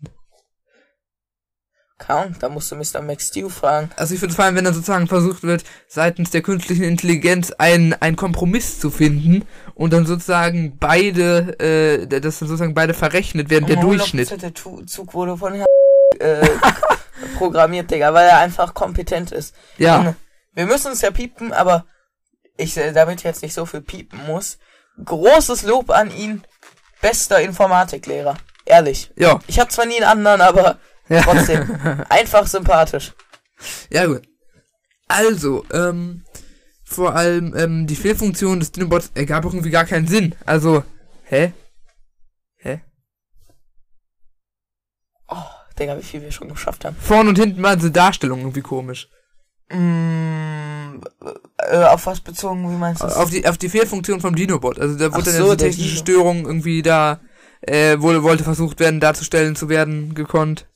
[1.99, 3.01] Kaum, da musst du Mr.
[3.01, 3.89] Max Stew fragen.
[3.95, 7.95] Also ich würde es feiern, wenn dann sozusagen versucht wird, seitens der künstlichen Intelligenz ein,
[7.99, 13.65] ein Kompromiss zu finden und dann sozusagen beide, äh, dass dann sozusagen beide verrechnet werden,
[13.65, 14.29] der Durchschnitt.
[14.29, 14.53] 100% Der
[14.85, 15.65] Zug wurde von Herrn
[16.19, 16.47] äh,
[17.37, 19.55] programmiert, Digga, weil er einfach kompetent ist.
[19.77, 19.99] Ja.
[19.99, 20.15] Und
[20.53, 21.85] Wir müssen es ja piepen, aber
[22.57, 24.59] ich, äh, damit ich jetzt nicht so viel piepen muss,
[25.03, 26.43] großes Lob an ihn.
[27.01, 28.37] Bester Informatiklehrer.
[28.65, 29.11] Ehrlich.
[29.15, 29.39] Ja.
[29.47, 30.77] Ich habe zwar nie einen anderen, aber
[31.09, 31.21] Ja.
[31.21, 32.05] trotzdem.
[32.09, 33.13] einfach sympathisch.
[33.89, 34.23] Ja, gut.
[35.07, 36.23] Also, ähm,
[36.83, 40.35] vor allem, ähm, die Fehlfunktion des Dinobots ergab auch irgendwie gar keinen Sinn.
[40.45, 40.83] Also,
[41.23, 41.53] hä?
[42.57, 42.81] Hä?
[45.79, 46.95] Digga, wie viel wir schon geschafft haben.
[46.99, 49.09] Vorne und hinten war diese Darstellung irgendwie komisch.
[49.69, 51.01] Mm,
[51.57, 53.07] äh, auf was bezogen, wie meinst du?
[53.07, 54.79] Auf die, auf die Fehlfunktion vom Dinobot.
[54.79, 55.97] Also, da Ach wurde dann so, diese technische.
[55.97, 57.19] Störung irgendwie da,
[57.61, 60.67] äh, wohl, wollte versucht werden, darzustellen zu werden, gekonnt.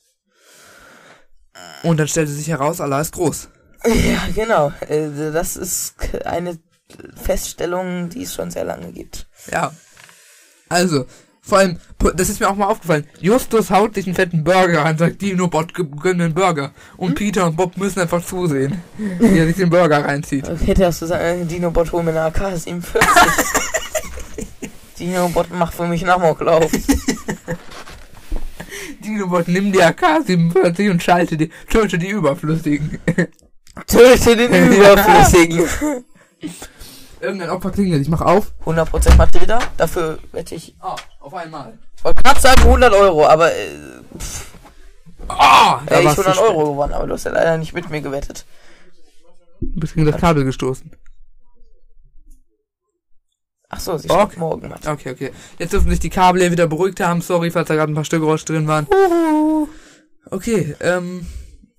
[1.82, 3.48] Und dann stellte sich heraus, Allah ist groß.
[3.84, 4.72] Ja, genau.
[4.88, 6.58] Äh, das ist eine
[7.22, 9.26] Feststellung, die es schon sehr lange gibt.
[9.50, 9.72] Ja.
[10.68, 11.06] Also,
[11.42, 11.78] vor allem,
[12.14, 13.06] das ist mir auch mal aufgefallen.
[13.18, 16.70] Justus haut sich einen fetten Burger an, sagt Dinobot, gib- gönn einen Burger.
[16.96, 20.46] Und Peter und Bob müssen einfach zusehen, wie er sich den Burger reinzieht.
[20.78, 23.00] Das du sagen, Dinobot hol mir eine AK-47.
[24.98, 26.70] Dinobot macht für mich einen Amoklauf.
[29.02, 32.98] Dinobot, nimm die AK-47 und schalte die, töte die Überflüssigen.
[33.86, 35.68] Töte den Überflüssigen.
[37.20, 38.52] Irgendein Opfer klingelt, ich mach auf.
[38.64, 41.78] 100% Matilda, dafür wette ich, Ah, auf einmal.
[42.02, 43.68] wollte knapp sagen 100 Euro, aber äh,
[45.28, 46.48] Ah, da hätte ich warst du 100 spät.
[46.48, 48.44] Euro gewonnen, aber du hast ja leider nicht mit mir gewettet.
[49.60, 50.90] Du bist gegen das Kabel gestoßen.
[53.74, 54.38] Ach so, sie Okay.
[54.38, 54.78] morgen mal.
[54.86, 55.32] Okay, okay.
[55.58, 57.22] Jetzt dürfen sich die Kabel hier wieder beruhigt haben.
[57.22, 58.86] Sorry, falls da gerade ein paar Störgeräusche drin waren.
[60.30, 61.26] Okay, ähm,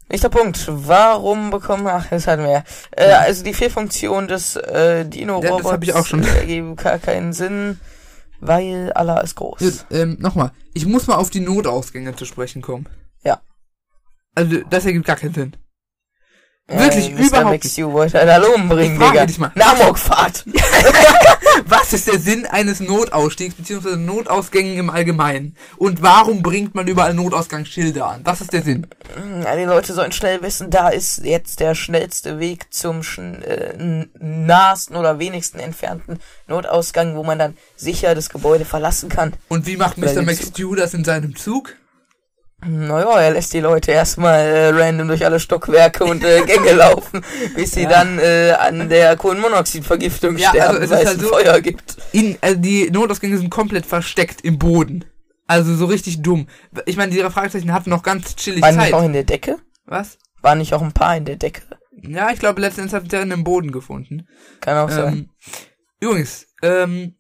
[0.10, 0.66] Nächster Punkt.
[0.70, 2.64] Warum bekommen, ach, das hatten wir ja.
[2.92, 6.24] Äh, also die Fehlfunktion des äh, Dino-Robots Ja, das hab ich auch schon.
[6.24, 7.80] äh, ergeben gar keinen Sinn,
[8.40, 9.60] weil Allah ist groß.
[9.62, 10.52] Jetzt, ähm, nochmal.
[10.74, 12.88] Ich muss mal auf die Notausgänge zu sprechen kommen.
[13.24, 13.40] Ja.
[14.36, 15.56] Also, das ergibt gar keinen Sinn.
[16.68, 17.28] Wirklich, Mr.
[17.28, 19.26] überhaupt Max, you wollte einen Alarm bringen, Digga.
[19.26, 19.52] dich mal.
[19.54, 20.46] Eine Amokfahrt.
[21.66, 23.98] Was ist der Sinn eines Notausstiegs bzw.
[23.98, 25.56] Notausgängen im Allgemeinen?
[25.78, 28.22] Und warum bringt man überall Notausgangsschilder an?
[28.24, 28.88] Was ist der Sinn?
[29.44, 34.08] Ja, die Leute sollen schnell wissen, da ist jetzt der schnellste Weg zum schn äh,
[34.20, 39.34] nahesten oder wenigsten entfernten Notausgang, wo man dann sicher das Gebäude verlassen kann.
[39.50, 40.24] Und wie macht Mr.
[40.34, 41.76] Stew das in seinem Zug?
[42.66, 47.22] Naja, er lässt die Leute erstmal äh, random durch alle Stockwerke und äh, Gänge laufen,
[47.56, 47.90] bis sie Ja.
[47.90, 51.62] dann äh, an der Kohlenmonoxidvergiftung Ja, sterben, also es weil es halt ein so- Feuer
[51.62, 51.98] gibt.
[52.12, 55.06] In, also die Notausgänge sind komplett versteckt im Boden.
[55.48, 56.48] Also so richtig dumm.
[56.86, 58.94] Ich meine, die Fragezeichen hatten noch ganz chillig War nicht Zeit.
[58.94, 59.58] auch in der Decke?
[59.86, 60.18] Was?
[60.42, 61.62] War nicht auch ein paar in der Decke?
[62.02, 64.28] Ja, ich glaube, letztendlich hat er in dem Boden gefunden.
[64.62, 65.14] Kann auch sein.
[65.14, 65.30] Ähm,
[66.00, 67.16] übrigens, ähm,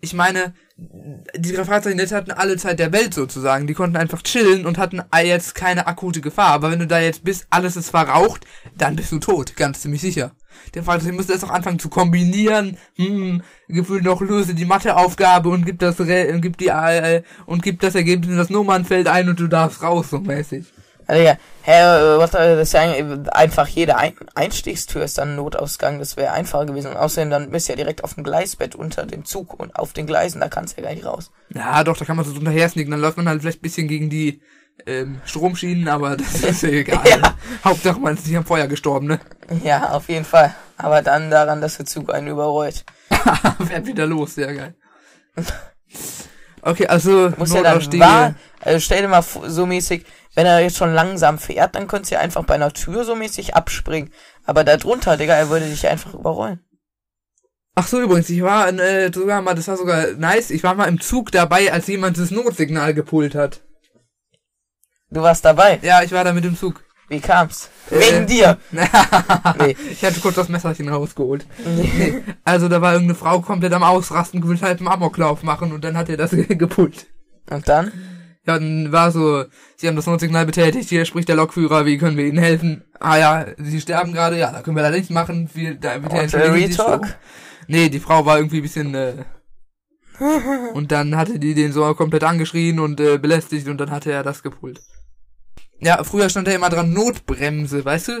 [0.00, 3.66] ich meine, die Fragezeichen jetzt hatten alle Zeit der Welt sozusagen.
[3.66, 6.50] Die konnten einfach chillen und hatten jetzt keine akute Gefahr.
[6.50, 8.46] Aber wenn du da jetzt bist, alles ist verraucht,
[8.76, 10.32] dann bist du tot, ganz ziemlich sicher.
[10.74, 12.76] Der Fragezeichen müsste erst auch anfangen zu kombinieren.
[12.96, 17.62] Hm, gefühlt noch löse die Matheaufgabe und gib das Re und gib die äh, und
[17.62, 20.66] gib das Ergebnis in das Nummernfeld ein und du darfst raus, so mäßig.
[21.06, 25.18] Also, ja, hä, äh, was, äh, das ist ja eigentlich- einfach jede ein Einstiegstür ist
[25.18, 26.90] dann ein Notausgang, das wäre einfacher gewesen.
[26.90, 29.92] Und außerdem dann bist du ja direkt auf dem Gleisbett unter dem Zug und auf
[29.92, 31.30] den Gleisen, da kannst du ja gar nicht raus.
[31.54, 33.88] Ja, doch, da kann man so drunter sneaken, dann läuft man halt vielleicht ein bisschen
[33.88, 34.40] gegen die
[34.86, 37.00] ähm, Stromschienen, aber das ist ja egal.
[37.08, 37.34] Ja.
[37.64, 39.20] Hauptsache, man ist nicht am Feuer gestorben, ne?
[39.64, 40.54] Ja, auf jeden Fall.
[40.76, 42.84] Aber dann daran, dass der Zug einen überrollt.
[43.66, 44.74] Fährt wieder los, sehr geil.
[46.62, 50.04] Okay, also Muss ja dann wahr, also stell dir mal so mäßig,
[50.36, 53.16] wenn er jetzt schon langsam fährt, dann könntest du ja einfach bei einer Tür so
[53.16, 54.12] mäßig abspringen.
[54.44, 56.60] Aber da drunter, Digga, er würde dich einfach überrollen.
[57.74, 60.86] Ach so, übrigens, ich war äh, sogar mal, das war sogar nice, ich war mal
[60.86, 63.62] im Zug dabei, als jemand das Notsignal gepult hat.
[65.10, 65.78] Du warst dabei.
[65.82, 66.84] Ja, ich war da mit dem Zug.
[67.08, 67.70] Wie kam's?
[67.90, 68.00] Äh.
[68.00, 68.58] Wegen dir.
[69.58, 69.76] nee.
[69.90, 71.46] Ich hatte kurz das Messerchen rausgeholt.
[71.64, 72.22] Nee.
[72.44, 75.96] Also da war irgendeine Frau komplett am Ausrasten, will halt einen Amoklauf machen und dann
[75.96, 77.06] hat er das gepult.
[77.48, 77.92] Und dann?
[78.46, 79.44] Ja, dann war so,
[79.76, 82.84] sie haben das Notsignal betätigt, hier spricht der Lokführer, wie können wir ihnen helfen?
[83.00, 86.08] Ah ja, sie sterben gerade, ja, da können wir leider nichts machen, wir, da wir
[86.08, 87.18] die Retalk?
[87.66, 89.24] Nee, die Frau war irgendwie ein bisschen, äh,
[90.74, 94.22] und dann hatte die den so komplett angeschrien und äh, belästigt und dann hatte er
[94.22, 94.80] das gepult.
[95.80, 98.12] Ja, früher stand da immer dran Notbremse, weißt du?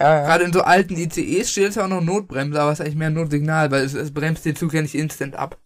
[0.00, 0.24] Ja, ja.
[0.24, 3.08] Gerade in so alten ICEs steht ja auch noch Notbremse, aber es ist eigentlich mehr
[3.08, 5.58] ein Notsignal, weil es, es bremst den Zug ja nicht instant ab.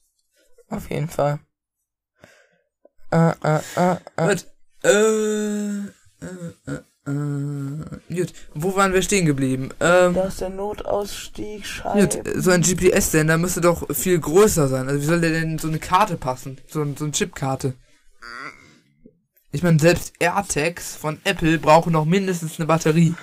[0.69, 1.39] Auf jeden Fall.
[3.11, 4.29] Äh, äh, äh, äh.
[4.29, 4.47] Gut.
[4.85, 4.91] Äh,
[6.21, 6.27] äh,
[6.67, 8.33] äh, äh, gut.
[8.55, 9.71] Wo waren wir stehen geblieben?
[9.81, 12.23] Ähm, Da ist der Notausstieg, gut, scheiße.
[12.41, 14.89] so ein GPS-Sender müsste doch viel größer sein.
[14.89, 16.59] Also wie soll der denn in so eine Karte passen?
[16.69, 17.75] So, ein- so eine Chipkarte.
[19.51, 23.15] Ich meine, selbst AirTags von Apple brauchen noch mindestens eine Batterie.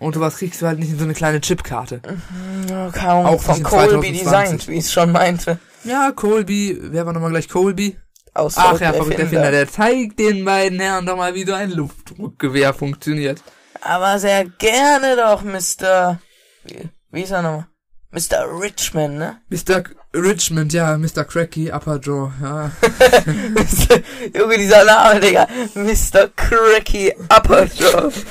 [0.00, 2.00] Und sowas kriegst du halt nicht in so eine kleine Chipkarte.
[2.04, 4.18] Ahnung, Auch von Colby 2020.
[4.22, 5.60] designt, wie ich es schon meinte.
[5.84, 7.96] Ja, Colby, wer war nochmal gleich Colby?
[8.34, 11.52] Aus Ach ja, der verrückt Erfinder, der zeigt den beiden Herren doch mal, wie so
[11.54, 13.42] ein Luftdruckgewehr funktioniert.
[13.80, 16.18] Aber sehr gerne doch, Mr.
[16.64, 17.66] Wie, wie ist er nochmal?
[18.10, 18.46] Mr.
[18.60, 19.36] Richmond, ne?
[19.48, 19.82] Mr.
[19.82, 21.24] K- Richmond, ja, Mr.
[21.24, 22.70] Cracky, Upper Jaw, ja.
[24.38, 25.48] Junge, dieser Name, Digga.
[25.74, 26.28] Mr.
[26.36, 28.12] Cracky Upperjaw.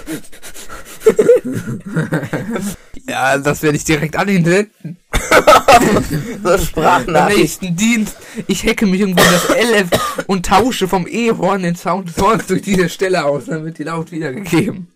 [3.05, 4.97] Ja, das werde ich direkt an ihn senden.
[6.43, 7.37] So Sprachnachricht.
[7.39, 8.17] nächsten Dienst.
[8.47, 12.47] Ich hacke mich irgendwo in das LF und tausche vom E-Horn den Sound des Horns
[12.47, 14.87] durch diese Stelle aus, dann wird die laut wiedergegeben.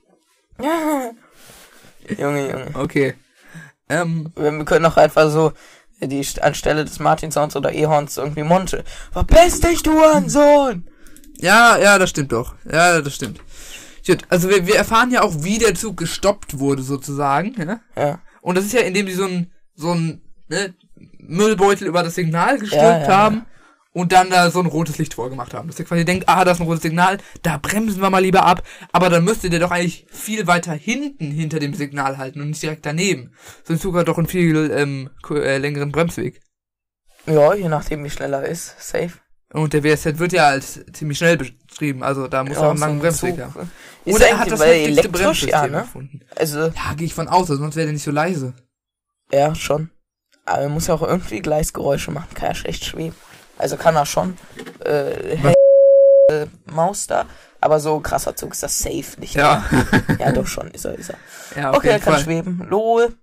[2.18, 2.68] Junge, Junge.
[2.74, 3.14] Okay.
[3.90, 5.54] Ähm, Wir können auch einfach so
[6.02, 8.84] die St- anstelle des Martin-Sounds oder E-Horns irgendwie Monte.
[9.12, 10.88] Verpiss dich, du Hurensohn!
[11.40, 12.56] ja, ja, das stimmt doch.
[12.72, 13.40] Ja, das stimmt.
[14.06, 17.80] Gut, also wir, wir erfahren ja auch, wie der Zug gestoppt wurde, sozusagen, ja.
[18.02, 18.20] Ja.
[18.42, 20.74] Und das ist ja, indem sie so ein, so ein, ne,
[21.20, 23.46] Müllbeutel über das Signal gestülpt Ja, ja, haben
[23.94, 25.68] und dann da so ein rotes Licht vorgemacht haben.
[25.68, 28.46] Dass ihr quasi denkt, ah, das ist ein rotes Signal, da bremsen wir mal lieber
[28.46, 28.62] ab.
[28.92, 32.62] Aber dann müsstet ihr doch eigentlich viel weiter hinten hinter dem Signal halten und nicht
[32.62, 33.32] direkt daneben.
[33.64, 36.42] So Zug hat doch einen viel ähm, äh, längeren Bremsweg.
[37.26, 38.76] Ja, je nachdem, wie schnell er ist.
[38.80, 39.14] Safe.
[39.52, 42.78] Und der WSZ wird ja als ziemlich schnell beschrieben, also da muss er auch einen
[42.78, 43.44] so langen ein Bremsweg Zug.
[43.46, 43.72] haben.
[44.06, 45.78] Ist Oder er hat das heftigste Bremssystem ja, ne?
[45.78, 46.20] erfunden.
[46.36, 48.54] Also, Ja, gehe ich von aus, sonst wäre der nicht so leise.
[49.32, 49.90] ja, schon.
[50.48, 52.34] Aber er muss ja auch irgendwie Gleisgeräusche machen.
[52.34, 53.16] Kann ja schlecht schweben.
[53.58, 54.38] Also kann er schon.
[54.86, 55.54] Äh, Was?
[56.32, 57.26] äh, Maus da.
[57.60, 59.36] Aber so krasser Zug ist das safe nicht.
[59.36, 59.66] Ja.
[60.20, 61.18] Ja, doch schon, ist er, ist er.
[61.62, 62.24] ja, okay, er kann Fall.
[62.24, 62.66] schweben.
[62.70, 63.14] Lol.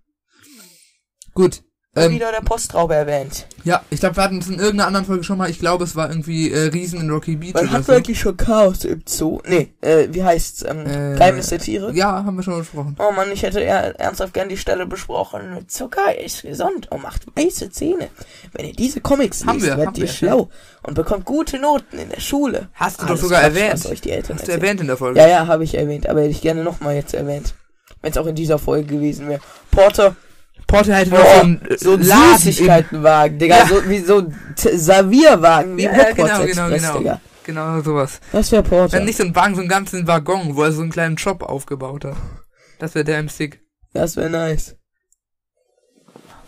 [1.35, 1.62] Gut.
[1.97, 3.47] Ähm, wieder der Postraube erwähnt.
[3.62, 5.49] Ja, ich glaube, wir hatten es in irgendeiner anderen Folge schon mal.
[5.49, 7.92] Ich glaube, es war irgendwie äh, Riesen in Rocky Beach Man hat so.
[7.92, 9.40] wirklich schon Chaos im Zoo.
[9.47, 10.64] Nee, äh, wie heißt's?
[10.68, 11.92] Ähm, Äh, Geheimnis der Tiere?
[11.95, 12.97] Ja, haben wir schon besprochen.
[12.99, 15.64] Oh Mann, ich hätte eher ernsthaft gern die Stelle besprochen.
[15.68, 18.09] Zucker ist gesund und macht weiße Zähne.
[18.53, 20.49] Wenn ihr diese Comics Haben liest, werdet ihr schlau
[20.82, 22.68] und bekommt gute Noten in der Schule.
[22.74, 23.86] Hast du doch Alles sogar Quatsch, erwähnt.
[23.86, 24.62] Euch die Eltern Hast du erzählen.
[24.64, 25.20] erwähnt in der Folge.
[25.20, 27.55] Ja, ja, habe ich erwähnt, aber hätte ich gerne nochmal jetzt erwähnt.
[28.03, 29.40] Wenn es auch in dieser Folge gewesen wäre.
[29.70, 30.14] Porter,
[30.75, 33.66] Porter hätte noch Boah, so einen äh, so Laden Süßigkeitenwagen, Digga, Ja.
[33.66, 36.99] so wie so ein Servierwagen, wie Ja, Hogwarts genau, genau, Express, genau.
[36.99, 37.12] Digga.
[37.14, 38.20] in, Genau sowas.
[38.33, 38.93] Das wäre Porter.
[38.97, 41.43] Wenn nicht so ein Wagen, so einen ganzen Waggon, wo er so einen kleinen Shop
[41.43, 42.16] aufgebaut hat.
[42.79, 43.61] Das wäre der im Stick.
[43.93, 44.77] Das wäre nice.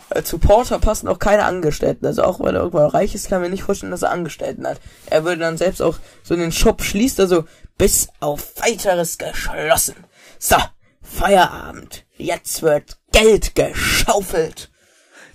[0.09, 2.05] Äh, Zu Porter passen auch keine Angestellten.
[2.05, 4.79] Also auch weil er irgendwann reich ist, kann mir nicht vorstellen, dass er Angestellten hat.
[5.09, 7.43] Er würde dann selbst auch so den Shop schließt, also
[7.77, 9.95] bis auf weiteres geschlossen.
[10.39, 10.55] So,
[11.01, 12.05] Feierabend.
[12.17, 14.69] Jetzt wird Geld geschaufelt.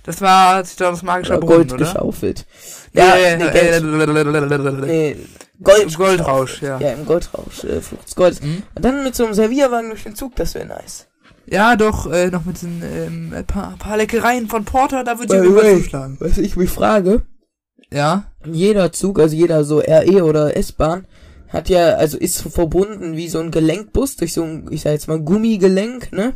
[0.03, 1.85] Das war ich glaube, das magische Brunnen, Gold oder?
[1.85, 2.45] geschaufelt.
[2.93, 4.81] Ja, äh, nee, äh, Geld.
[4.81, 5.15] Nee,
[5.61, 5.97] Gold.
[5.97, 6.79] Goldrausch, ja.
[6.79, 7.63] Ja, im Goldrausch.
[7.63, 8.41] Äh, Flucht des Goldes.
[8.41, 8.63] Mhm.
[8.75, 11.07] Und dann mit so einem Servierwagen durch den Zug, das wäre nice.
[11.45, 15.35] Ja, doch, äh, noch mit den ähm, ein paar, paar Leckereien von Porter, da würde
[15.35, 16.17] ich irgendwas zuschlagen.
[16.19, 17.21] Was ich mich frage,
[17.91, 18.25] Ja?
[18.45, 21.05] jeder Zug, also jeder so RE oder S-Bahn,
[21.49, 25.07] hat ja, also ist verbunden wie so ein Gelenkbus durch so ein, ich sag jetzt
[25.07, 26.33] mal, Gummigelenk, ne?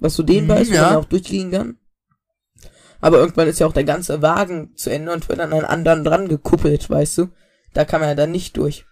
[0.00, 0.90] Was so dehnbar ist, wo ja.
[0.90, 1.78] man auch durchgehen kann.
[3.00, 6.04] Aber irgendwann ist ja auch der ganze Wagen zu Ende und wird an einen anderen
[6.04, 7.28] dran gekuppelt, weißt du?
[7.72, 8.84] Da kann man ja dann nicht durch.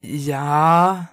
[0.00, 1.10] Ja.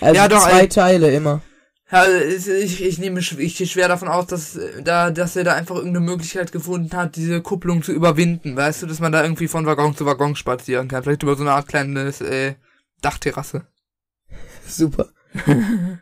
[0.00, 0.68] Also Ja, doch, zwei ey.
[0.68, 1.42] Teile immer.
[1.90, 5.54] Ja, ich, ich nehme ich gehe schwer davon aus, dass äh, da, dass er da
[5.54, 8.56] einfach irgendeine Möglichkeit gefunden hat, diese Kupplung zu überwinden.
[8.56, 11.02] Weißt du, dass man da irgendwie von Waggon zu Waggon spazieren kann.
[11.02, 12.56] Vielleicht über so eine Art kleines äh,
[13.00, 13.66] Dachterrasse.
[14.66, 15.08] Super.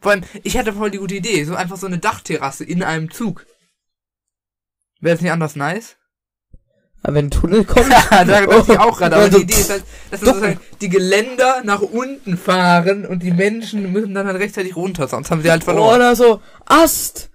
[0.00, 1.44] Vor allem, ich hatte voll die gute Idee.
[1.44, 3.46] So einfach so eine Dachterrasse in einem Zug.
[5.00, 5.96] Wäre das nicht anders nice?
[7.02, 7.88] Aber wenn ein Tunnel kommt.
[8.10, 9.14] Ja, da dachte ich auch gerade.
[9.16, 13.30] Aber Also, die Idee ist halt, dass sozusagen die Geländer nach unten fahren und die
[13.30, 15.96] Menschen müssen dann halt rechtzeitig runter, sonst haben sie halt verloren.
[15.96, 16.40] Oder so.
[16.64, 17.30] Ast!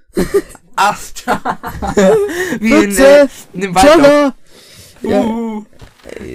[0.76, 1.26] Ast.
[2.60, 3.74] Wie in, äh, in dem.
[3.76, 4.34] Jogger!
[5.04, 5.66] Ja, Uh.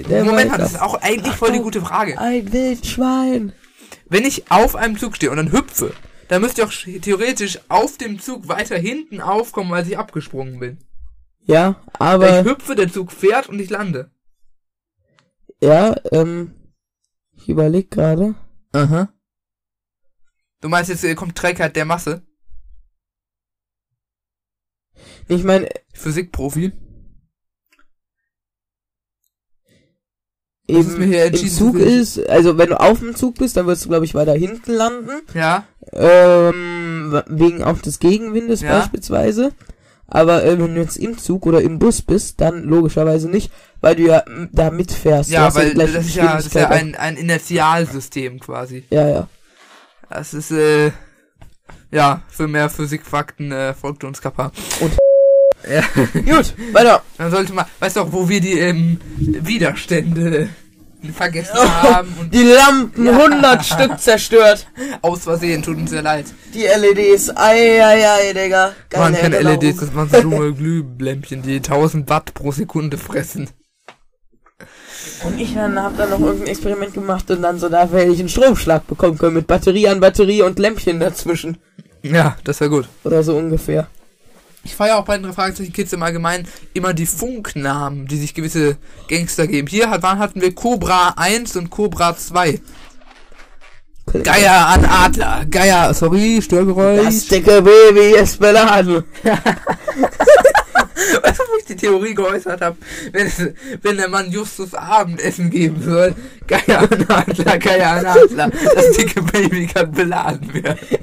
[0.09, 2.17] der Moment das ist auch eigentlich voll die gute Frage.
[2.19, 3.53] Ein Wildschwein.
[4.09, 5.93] Wenn ich auf einem Zug stehe und dann hüpfe,
[6.27, 10.77] dann müsste ich auch theoretisch auf dem Zug weiter hinten aufkommen, als ich abgesprungen bin.
[11.45, 14.11] Ja, aber, ich hüpfe, der Zug fährt und ich lande.
[15.61, 16.53] ja, ähm,
[17.33, 18.35] ich überleg gerade.
[18.73, 19.13] Aha.
[20.59, 22.23] Du meinst jetzt, äh, kommt Trägheit der Masse?
[25.27, 26.73] Ich meine, Physikprofi?
[30.67, 33.85] eben mir hier im Zug ist, also wenn du auf dem Zug bist, dann wirst
[33.85, 35.21] du, glaube ich, weiter hinten landen.
[35.33, 35.65] Ja.
[35.93, 38.79] Ähm, wegen auch des Gegenwindes Ja.
[38.79, 39.51] beispielsweise.
[40.09, 43.95] Aber äh, wenn du jetzt im Zug oder im Bus bist, dann logischerweise nicht, weil
[43.95, 45.29] du ja m, da mitfährst.
[45.29, 48.85] Ja, weil gleiche das ist ja, das ist ja ein, ein Inertialsystem quasi.
[48.89, 49.27] Ja, ja.
[50.09, 50.91] Das ist, äh,
[51.91, 54.51] ja, für mehr Physikfakten äh, folgt uns Kappa.
[54.79, 54.97] Und-
[55.69, 55.81] ja,
[56.13, 57.01] Gut, weiter.
[57.17, 60.47] dann sollte man, weißt du auch, wo wir die ähm, Widerstände
[61.13, 63.11] vergessen haben und Die Lampen, Ja.
[63.17, 64.67] 100 Stück zerstört.
[65.01, 66.25] aus Versehen, tut uns sehr leid.
[66.53, 68.71] Die LEDs, ei, ei, ei, Digga.
[68.89, 69.61] Das waren keine Erinnerung.
[69.61, 73.49] LEDs, das waren so dumme Glühlämpchen, die 1000 Watt pro Sekunde fressen.
[75.23, 78.19] Und ich dann hab dann noch irgendein Experiment gemacht und dann so, da hätte ich
[78.19, 81.57] einen Stromschlag bekommen können mit Batterie an Batterie und Lämpchen dazwischen.
[82.03, 82.87] Ja, das wäre gut.
[83.03, 83.87] Oder so ungefähr.
[84.63, 88.77] Ich feiere auch bei den Fragezeichen Kids im Allgemeinen immer die Funknamen, die sich gewisse
[89.07, 89.67] Gangster geben.
[89.67, 92.59] Hier hat, wann hatten wir Cobra 1 und Cobra 2.
[94.23, 95.45] Geier an Adler.
[95.49, 97.03] Geier, sorry, Störgeräusch.
[97.03, 99.03] Das dicke Baby ist beladen.
[101.21, 102.77] Weißt du, wo ich die Theorie geäußert habe?
[103.11, 103.31] Wenn,
[103.81, 106.15] wenn der Mann Justus Abendessen geben soll,
[106.47, 110.79] Geier an Adler, Geier an Adler, das dicke Baby kann beladen werden.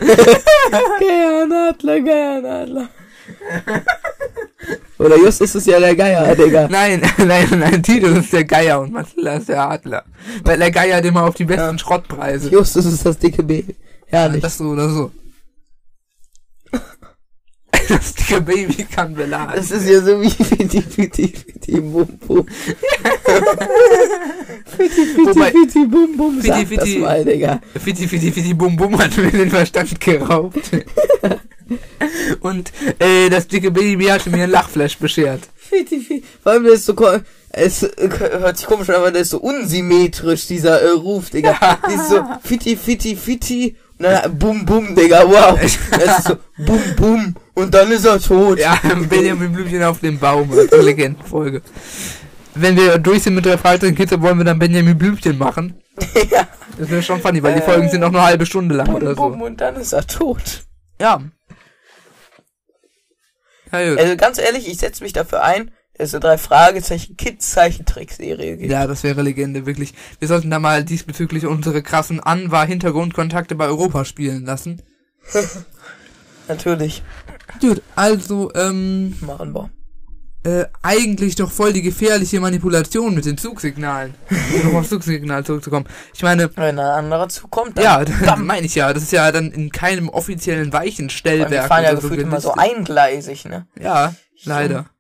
[1.01, 2.89] Geier Nadler, Geier Nadler.
[4.99, 6.69] Oder just ist es ja der Geier, Digga.
[6.71, 10.05] Nein, nein, nein, Titus ist der Geier und Matilda ist der Adler.
[10.45, 11.79] Weil der Geier hat immer auf die besten Ja.
[11.79, 12.49] Schrottpreise.
[12.51, 13.75] Just ist das dicke Baby.
[14.07, 14.41] Herrlich.
[14.43, 15.11] Das so oder so.
[17.89, 19.53] Das dicke Baby kann beladen.
[19.57, 22.47] Das ist ja so wie Fiti Fiti Fiti Bum Bum.
[24.77, 26.37] Fiti Fiti Fiti Bum Bum.
[26.41, 27.61] Fiti, Sag Fiti- das mal, Digga.
[27.79, 30.71] Fitti, fitti, fitti, bum, bum hat mir den Verstand geraubt.
[32.41, 35.49] Und äh, das dicke Baby hatte mir ein Lachflash beschert.
[36.43, 36.95] Vor allem, der ist so,
[37.51, 41.79] es äh, hört sich komisch an, aber der ist so unsymmetrisch, dieser äh, Ruf, Digga.
[41.89, 43.77] Die ist so Fiti Fiti Fiti.
[43.99, 45.59] Und dann Bum Bum, Digga, wow.
[45.63, 47.35] Es ist so Bum Bum.
[47.55, 48.59] Und dann ist er tot.
[48.59, 50.51] Ja, Benjamin Blümchen auf dem Baum.
[50.51, 51.63] Das ist eine Legendenfolge.
[52.57, 55.75] Wenn wir durch sind mit der Fragezeichen Kids, wollen wir dann Benjamin Blümchen machen.
[56.31, 56.49] ja.
[56.77, 59.15] Das wäre schon funny, weil die Folgen sind auch nur eine halbe Stunde lang oder
[59.15, 59.47] Bum Bum so.
[59.47, 60.65] und dann ist er tot.
[61.01, 61.23] Ja.
[63.83, 63.99] Gut.
[63.99, 68.57] Also ganz ehrlich, ich setze mich dafür ein, dass es eine drei Fragezeichen Kids Zeichentrickserie
[68.57, 68.71] gibt.
[68.71, 69.95] Ja, das wäre Legende, wirklich.
[70.19, 74.83] Wir sollten da mal diesbezüglich unsere krassen Anwar-Hintergrundkontakte bei Europa spielen lassen.
[76.49, 77.03] Natürlich.
[77.61, 79.71] Gut, also, ähm, Machen wir.
[80.45, 84.15] Äh, eigentlich doch voll die gefährliche Manipulation mit den Zugsignalen.
[84.65, 85.87] um aufs Zugsignal zurückzukommen.
[86.13, 88.93] Ich meine, Wenn ein anderer zukommt, dann ja, das meine ich ja.
[88.93, 91.69] Das ist ja dann in keinem offiziellen allem, die Weichenstellwerk.
[91.69, 93.67] fahren ja so gefühlt immer so eingleisig, ne?
[93.81, 94.15] Ja,
[94.45, 94.91] leider.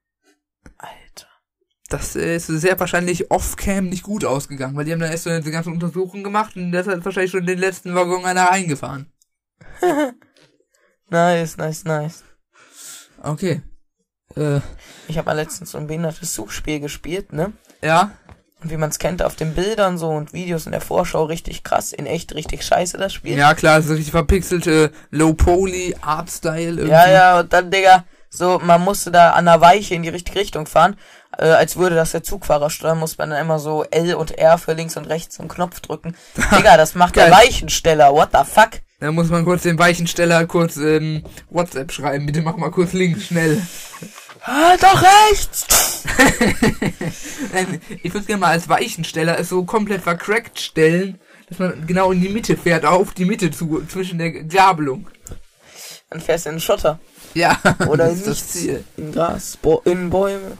[0.79, 1.29] Alter.
[1.91, 5.51] Das ist sehr wahrscheinlich off-cam nicht gut ausgegangen, weil die haben dann erst so diese
[5.51, 9.13] ganzen Untersuchungen gemacht und das hat wahrscheinlich schon den letzten Waggon einer reingefahren.
[11.11, 12.25] Nice, nice, nice.
[13.23, 13.63] Okay.
[14.37, 14.61] Äh,
[15.09, 17.53] Ich habe mal letztens so ein behindertes Suchspiel gespielt, ne?
[17.83, 18.11] ja.
[18.63, 21.65] Und wie man es kennt, auf den Bildern so und Videos in der Vorschau richtig
[21.65, 23.37] krass, in echt richtig scheiße das Spiel.
[23.37, 26.89] Ja, klar, das ist richtig verpixelte Low-Poly, Art-Style irgendwie.
[26.89, 30.39] ja, ja, und dann, Digga, so, man musste da an der Weiche in die richtige
[30.41, 30.97] Richtung fahren,
[31.37, 34.57] äh, als würde das der Zugfahrer steuern, muss man dann immer so L und R
[34.57, 36.17] für links und rechts einen Knopf drücken.
[36.57, 37.31] Digga, das macht der.
[37.31, 38.81] Weichensteller, what the fuck?
[38.99, 42.25] Da muss man kurz den Weichensteller kurz ähm, WhatsApp schreiben.
[42.25, 43.61] Bitte mach mal kurz links, schnell.
[44.45, 45.67] Ah, doch rechts!
[48.03, 51.19] Ich würde gerne mal als Weichensteller es so komplett vercrackt stellen,
[51.49, 55.07] dass man genau in die Mitte fährt, auf die Mitte zu, zwischen der Gabelung.
[56.11, 56.99] Dann fährst du in den Schotter.
[57.35, 58.49] Ja, Oder in das.
[58.49, 58.85] Ziel.
[58.97, 60.59] In Gras, Bo in Bäume.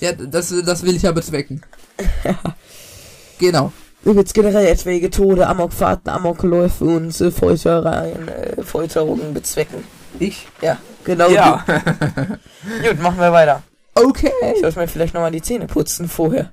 [0.00, 1.62] Ja, das, das will ich ja bezwecken.
[3.38, 3.72] genau.
[4.04, 9.84] übelst generell etwaige Tode, Amokfahrten, Amokläufe und äh, äh, Folterungen bezwecken.
[10.18, 10.46] Ich?
[10.60, 11.30] Ja, genau.
[11.30, 11.64] Ja.
[12.82, 13.62] Gut, machen wir weiter.
[13.94, 14.30] okay.
[14.54, 16.52] Ich sollte mir vielleicht nochmal die Zähne putzen vorher.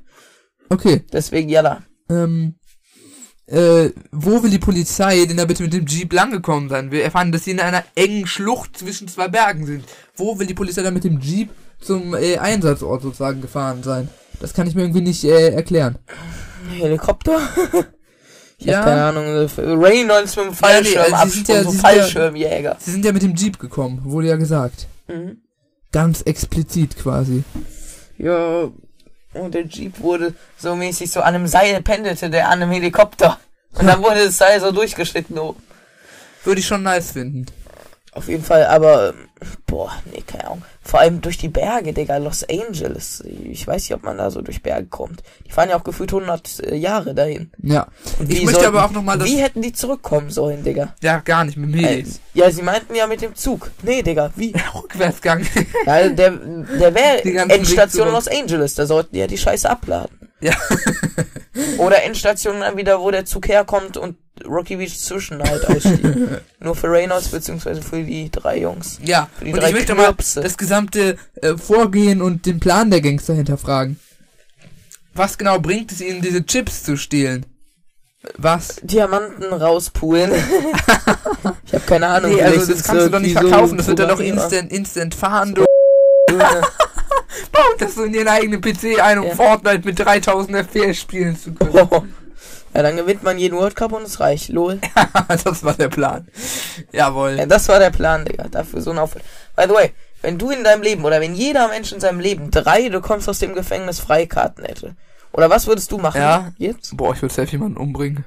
[0.69, 1.03] Okay.
[1.11, 1.83] Deswegen, jalla.
[2.09, 2.55] Ähm,
[3.47, 6.91] äh, wo will die Polizei denn da bitte mit dem Jeep langgekommen sein?
[6.91, 9.85] Wir erfahren, dass sie in einer engen Schlucht zwischen zwei Bergen sind.
[10.15, 11.49] Wo will die Polizei da mit dem Jeep
[11.81, 14.07] zum äh, Einsatzort sozusagen gefahren sein?
[14.39, 15.97] Das kann ich mir irgendwie nicht äh, erklären.
[16.79, 17.39] Helikopter?
[18.65, 18.77] Ich Ja.
[18.79, 19.25] hab keine Ahnung.
[19.25, 21.89] äh, Reynolds mit dem Ja, nee, Fallschirm, also sie sind ja- so sie sind ja-
[21.89, 22.77] Fallschirmjäger.
[22.79, 24.87] Sie sind ja mit dem Jeep gekommen, wurde ja gesagt.
[25.07, 25.41] Mhm.
[25.91, 27.43] Ganz explizit quasi.
[28.17, 28.69] Ja,
[29.33, 33.37] und der Jeep wurde so mäßig so an einem Seil pendelte, der an einem Helikopter.
[33.77, 35.61] Und dann wurde das Seil so durchgeschnitten oben.
[36.45, 37.45] Würde ich schon nice finden.
[38.15, 39.13] Auf jeden Fall, aber,
[39.65, 40.61] boah, nee, keine Ahnung.
[40.83, 43.23] Vor allem durch die Berge, Digga, Los Angeles.
[43.25, 45.23] Ich weiß nicht, ob man da so durch Berge kommt.
[45.47, 47.51] Die fahren ja auch gefühlt 100 äh, Jahre dahin.
[47.61, 47.87] Ja.
[48.19, 50.63] Und Ich wie möchte sollten- aber auch noch mal das- Wie hätten die zurückkommen sollen,
[50.63, 50.93] Digga?
[51.01, 52.19] Ja, gar nicht, mit Äh, Medis.
[52.35, 53.71] ja, sie meinten ja mit dem Zug.
[53.81, 54.53] Nee, Digga, wie?
[54.75, 55.43] Rückwärtsgang.
[55.87, 58.11] Ja, der, der wäre Endstation.
[58.11, 60.29] Los Angeles, da sollten die ja die Scheiße abladen.
[60.41, 60.53] ja.
[61.77, 66.01] Oder Endstation dann wieder, wo der Zug herkommt und Rocky Beach zwischen halt ausstieg.
[66.59, 68.99] Nur für Reynolds beziehungsweise für die drei Jungs.
[69.03, 70.41] Ja, Für die und drei ich möchte mal Knirpse.
[70.41, 73.99] das gesamte äh, Vorgehen und den Plan der Gangster hinterfragen.
[75.13, 77.45] Was genau bringt es ihnen, diese Chips zu stehlen?
[78.37, 78.77] Was?
[78.81, 80.31] Diamanten rauspulen.
[81.65, 82.33] ich habe keine Ahnung.
[82.33, 85.13] Nee, also das kannst du doch nicht so verkaufen, das wird dann doch instant, instant
[85.13, 85.65] fahren, du.
[87.51, 89.35] Baut das so in ihren eigenen PC ein, um Ja.
[89.35, 91.87] Fortnite mit 3000 FPS spielen zu können.
[91.91, 92.03] Oh.
[92.73, 94.49] Ja, dann gewinnt man jeden World Cup und es reicht.
[94.49, 94.79] Lol.
[95.27, 96.27] das war der Plan.
[96.91, 97.35] Jawohl.
[97.37, 98.47] Ja, das war der Plan, Digga.
[98.49, 99.23] Dafür so ein Aufwand.
[99.55, 102.49] By the way, wenn du in deinem Leben oder wenn jeder Mensch in seinem Leben
[102.49, 104.95] drei, du kommst aus dem Gefängnis Freikarten hätte.
[105.33, 106.21] Oder was würdest du machen?
[106.21, 106.51] Ja.
[106.57, 106.95] Jetzt?
[106.95, 108.25] Boah, ich würde safe jemanden umbringen.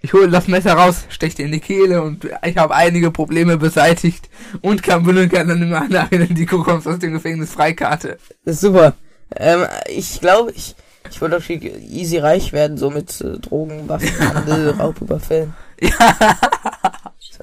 [0.00, 3.56] Ich hole das Messer raus, stech dir in die Kehle und ich habe einige Probleme
[3.56, 4.28] beseitigt
[4.60, 8.18] und kann kann dann im Nachhinein die du kommst aus dem Gefängnis Freikarte.
[8.44, 8.94] Das ist super.
[9.34, 10.76] Ähm, ich glaube, ich,
[11.10, 15.54] ich würde auch easy reich werden, so mit äh, Drogen, Waffenhandel, Raubüberfällen.
[15.80, 15.90] Ja.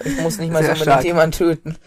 [0.03, 0.97] Ich muss nicht mal Sehr so stark.
[0.99, 1.77] mit jemanden töten.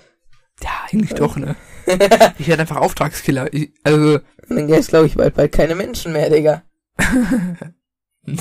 [0.63, 1.57] Ja, eigentlich doch, ne?
[2.39, 3.53] Ich werde einfach Auftragskiller.
[3.53, 4.19] Ich, also,
[4.49, 6.63] dann gäbe es, glaube ich, bald, bald keine Menschen mehr, Digga.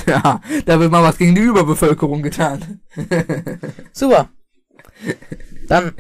[0.08, 2.82] ja, da wird mal was gegen die Überbevölkerung getan.
[3.94, 4.30] Super.
[5.68, 5.94] Dann,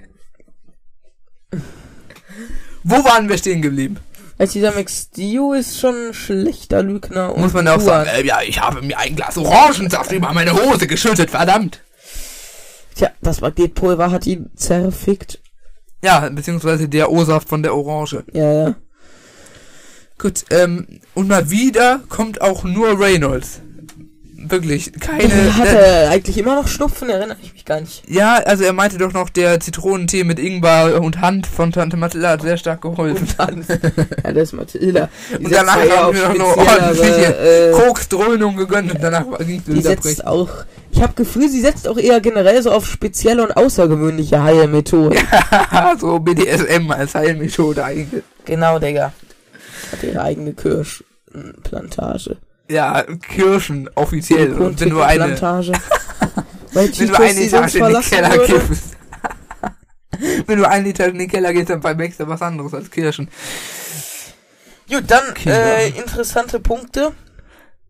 [2.84, 3.98] Wo waren wir stehen geblieben?
[4.38, 7.34] Als dieser Max Dio ist schon ein schlechter Lügner.
[7.34, 10.32] und Muss man ja auch sagen, äh, ja, ich habe mir ein Glas Orangensaft über
[10.34, 11.82] meine Hose geschüttet, verdammt.
[12.96, 15.40] Tja, das Magnetpulver hat ihn zerfickt.
[16.04, 18.24] Ja, beziehungsweise der O-Saft von der Orange.
[18.34, 18.76] Ja, ja.
[20.20, 23.62] Gut, ähm, und mal wieder kommt auch nur Reynolds.
[24.50, 25.56] Wirklich, keine.
[25.56, 27.10] Hat der- er eigentlich immer noch Schnupfen?
[27.10, 28.04] Erinnere ich mich gar nicht.
[28.10, 32.30] ja, also er meinte doch noch, der Zitronentee mit Ingwer und Hand von Tante Mathilda
[32.30, 33.28] hat sehr stark geholfen.
[33.38, 35.10] Ja, das ist Mathilda.
[35.32, 39.68] Die Und danach haben wir noch eine ordentliche äh, Koksdröhnung gegönnt und danach ging es
[39.68, 40.50] wieder setzt auch,
[40.92, 45.18] ich habe Gefühl, sie setzt auch eher generell so auf spezielle und außergewöhnliche Heilmethoden.
[46.00, 48.24] so BDSM als Heilmethode eigentlich.
[48.46, 49.14] Genau, Digga.
[49.92, 52.38] Hat ihre eigene Kirschplantage.
[52.70, 54.54] Ja, Kirschen offiziell.
[54.54, 55.72] Und wenn du eine, Plantage.
[56.74, 58.60] Weil wenn du eine Etage in den Keller würde.
[58.60, 58.98] kippst.
[60.46, 63.30] wenn du eine Etage in den Keller gehst, dann verwechselst du was anderes als Kirschen.
[64.90, 65.78] Gut, dann Kinder.
[65.80, 67.14] äh, interessante Punkte.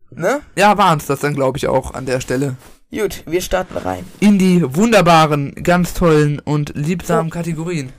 [0.10, 0.42] Ne?
[0.56, 2.56] Ja, waren's das dann, glaube ich, auch an der Stelle.
[2.90, 4.06] Gut, wir starten rein.
[4.22, 7.92] In die wunderbaren, ganz tollen und liebsamen Kategorien.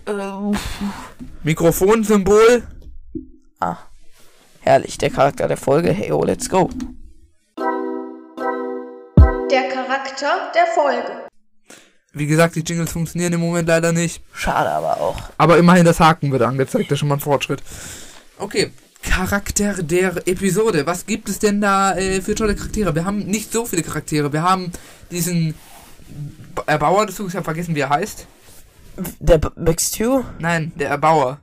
[1.43, 2.63] Mikrofonsymbol.
[3.61, 3.77] Ah.
[4.69, 5.93] Herrlich, der Charakter der Folge.
[5.93, 6.69] Hey, oh, let's go.
[9.51, 11.09] Der Charakter der Folge.
[12.13, 14.23] Wie gesagt, die Jingles funktionieren im Moment leider nicht.
[14.35, 15.17] Schade aber auch.
[15.39, 17.63] Aber immerhin das Haken wird angezeigt, das ist schon mal ein Fortschritt.
[18.39, 18.71] Okay,
[19.03, 20.85] Charakter der Episode.
[20.85, 22.95] Was gibt es denn da äh, für tolle Charaktere?
[22.95, 24.35] Wir haben nicht so viele Charaktere.
[24.35, 24.71] Wir haben
[25.11, 25.55] diesen
[26.67, 28.27] Erbauer Zuges, ich habe vergessen, wie er heißt.
[29.19, 30.25] Der B- Max Stew?
[30.39, 31.41] Nein, der Erbauer.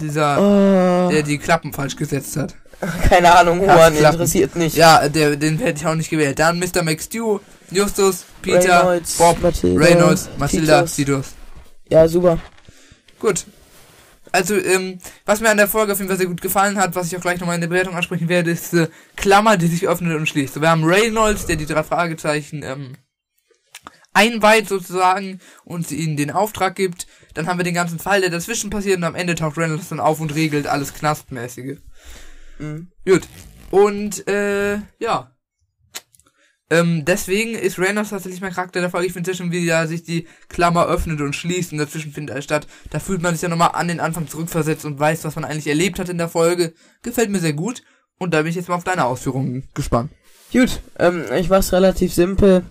[0.00, 2.54] Dieser, Oh, der die Klappen falsch gesetzt hat.
[3.08, 4.76] keine Ahnung, Juan, interessiert nicht.
[4.76, 6.38] Ja, der, den hätte ich auch nicht gewählt.
[6.38, 6.82] Dann Mr.
[6.82, 7.40] McStew,
[7.70, 10.94] Justus, Peter, Reynolds, Bob, Mathilda, Reynolds, Mathilda, Titus.
[10.96, 11.26] Titus.
[11.90, 12.38] Ja, super.
[13.18, 13.46] Gut.
[14.30, 17.06] Also, ähm, was mir an der Folge auf jeden Fall sehr gut gefallen hat, was
[17.06, 20.14] ich auch gleich nochmal in der Bewertung ansprechen werde, ist diese Klammer, die sich öffnet
[20.16, 20.54] und schließt.
[20.54, 22.92] So, wir haben Reynolds, der die drei Fragezeichen ähm,
[24.12, 27.06] einweiht sozusagen und ihnen den Auftrag gibt.
[27.34, 30.00] Dann haben wir den ganzen Fall, der dazwischen passiert und am Ende taucht Reynolds dann
[30.00, 31.78] auf und regelt alles Knastmäßige.
[32.58, 32.88] Mhm.
[33.06, 33.28] Gut.
[33.70, 35.34] Und, äh, ja.
[36.70, 39.06] Ähm, deswegen ist Reynolds tatsächlich mein Charakter der Folge.
[39.06, 42.44] Ich finde schon, wie da sich die Klammer öffnet und schließt und dazwischen findet alles
[42.44, 42.66] statt.
[42.90, 45.66] Da fühlt man sich ja nochmal an den Anfang zurückversetzt und weiß, was man eigentlich
[45.66, 46.74] erlebt hat in der Folge.
[47.02, 47.82] Gefällt mir sehr gut.
[48.18, 50.10] Und da bin ich jetzt mal auf deine Ausführungen gespannt.
[50.52, 52.64] Gut, ähm, ich mach's relativ simpel.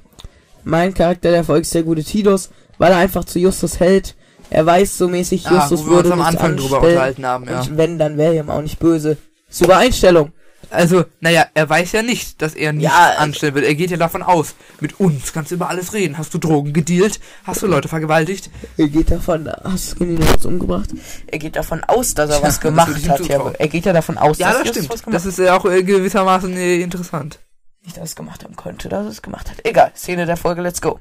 [0.69, 4.15] Mein Charakter der Folge ist der gute Tidus, weil er einfach zu Justus hält.
[4.49, 7.61] Er weiß so mäßig, Ah, Justus wir würde uns am Anfang drüber unterhalten haben, ja.
[7.61, 9.17] Und wenn, dann wäre er ihm auch nicht böse.
[9.49, 10.31] Super Einstellung.
[10.69, 13.63] Also, naja, er weiß ja nicht, dass er nichts Ja, also- anstellen wird.
[13.65, 14.55] Er geht ja davon aus.
[14.81, 16.17] Mit uns kannst du über alles reden.
[16.17, 17.21] Hast du Drogen gedealt?
[17.45, 18.49] Hast du Leute vergewaltigt?
[18.75, 20.89] Er geht davon, hast du ihn jetzt umgebracht?
[21.27, 23.25] Er geht davon aus, dass er Tja, was das gemacht hat.
[23.29, 24.93] Ja, er geht ja davon aus, Ja, dass das Justus stimmt.
[24.93, 27.39] was gemacht Das ist ja auch äh, gewissermaßen äh, interessant.
[27.87, 29.65] Nicht, dass es gemacht haben könnte, dass er es gemacht hat.
[29.65, 30.99] Egal, Szene der Folge, let's go.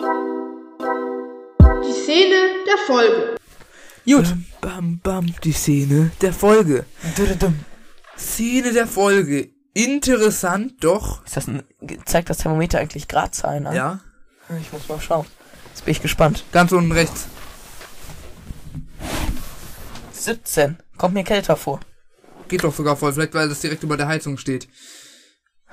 [0.00, 3.36] Die Szene der Folge.
[4.04, 4.34] Gut.
[4.60, 6.84] Bam, bam, bam, die Szene der Folge.
[8.16, 9.50] Szene der Folge.
[9.72, 11.24] Interessant, doch.
[11.24, 11.62] Ist das ein,
[12.06, 13.76] zeigt das Thermometer eigentlich Gradzahlen an?
[13.76, 14.00] Ja.
[14.60, 15.26] Ich muss mal schauen.
[15.68, 16.42] Jetzt bin ich gespannt.
[16.50, 17.28] Ganz unten rechts.
[20.10, 20.78] 17.
[20.96, 21.78] Kommt mir kälter vor.
[22.48, 23.12] Geht doch sogar voll.
[23.12, 24.66] Vielleicht, weil das direkt über der Heizung steht.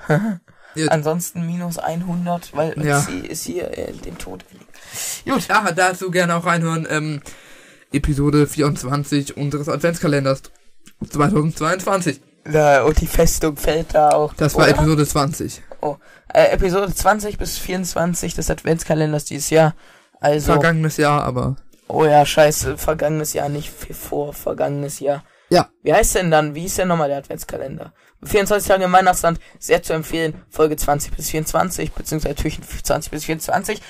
[0.74, 0.90] Jetzt.
[0.90, 3.00] Ansonsten minus 100, weil Ja.
[3.00, 4.72] sie ist hier äh, dem Tod erliegt.
[5.24, 5.48] Gut.
[5.48, 6.86] Ja, dazu gerne auch reinhören.
[6.90, 7.20] Ähm,
[7.92, 10.42] Episode 24 unseres Adventskalenders
[11.08, 12.20] 2022.
[12.44, 14.34] Da, und die Festung fällt da auch.
[14.34, 14.72] Das war Oder?
[14.72, 15.62] Episode 20.
[15.80, 15.96] Oh,
[16.32, 19.74] äh, Episode 20 bis 24 des Adventskalenders dieses Jahr.
[20.20, 21.56] Also, Vergangenes Jahr, aber.
[21.88, 25.22] oh ja, scheiße, vergangenes Jahr, nicht vor vergangenes Jahr.
[25.50, 25.68] Ja.
[25.82, 27.92] Wie heißt denn dann, wie ist denn nochmal der Adventskalender?
[28.24, 33.24] 24 Tage im Weihnachtsland, sehr zu empfehlen, Folge 20 bis 24, beziehungsweise natürlich 20 bis
[33.24, 33.80] 24.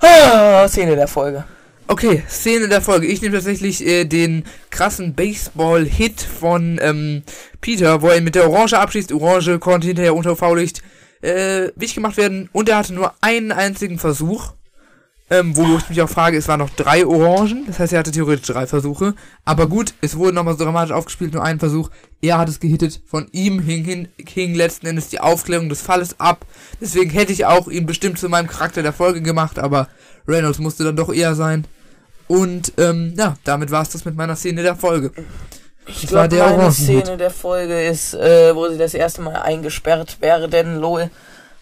[0.00, 1.44] Ah, Szene der Folge.
[1.88, 3.06] Okay, Szene der Folge.
[3.06, 7.22] Ich nehme tatsächlich äh, den krassen Baseball-Hit von ähm,
[7.60, 9.12] Peter, wo er ihn mit der Orange abschießt.
[9.12, 10.82] Orange konnte hinterher unter UV-Licht
[11.22, 14.52] äh, wichtig gemacht werden und er hatte nur einen einzigen Versuch.
[15.28, 18.12] Ähm, wo ich mich auch frage, es waren noch drei Orangen, das heißt, er hatte
[18.12, 19.14] theoretisch drei Versuche.
[19.44, 21.90] Aber gut, es wurde nochmal so dramatisch aufgespielt, nur ein Versuch.
[22.22, 26.20] Er hat es gehittet, von ihm hing, hin, hing letzten Endes die Aufklärung des Falles
[26.20, 26.46] ab.
[26.80, 29.88] Deswegen hätte ich auch ihn bestimmt zu meinem Charakter der Folge gemacht, aber
[30.28, 31.66] Reynolds musste dann doch eher sein.
[32.28, 35.10] Und ähm, ja, damit war es das mit meiner Szene der Folge.
[35.88, 36.72] Ich glaube, der meine.
[36.72, 41.10] Szene der Folge ist, äh, wo sie das erste Mal eingesperrt werden, lol.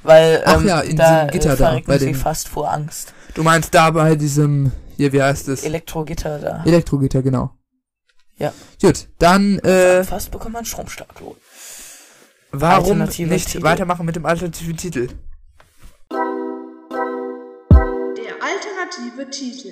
[0.05, 2.71] Weil, Ach ähm, ja, in da diesem Gitter da, verrecken bei sie den- fast vor
[2.73, 3.13] Angst.
[3.35, 5.65] Du meinst da bei diesem, hier, wie heißt es?
[5.65, 6.63] Elektrogitter da.
[6.65, 7.51] Elektrogitter, genau.
[8.37, 8.53] Ja.
[8.81, 11.37] Gut, dann, äh, Fast bekommt man Stromstark, lol.
[12.53, 13.65] warum Alternative nicht Titel.
[13.65, 15.09] weitermachen mit dem alternativen Titel?
[18.17, 19.71] Der alternative Titel.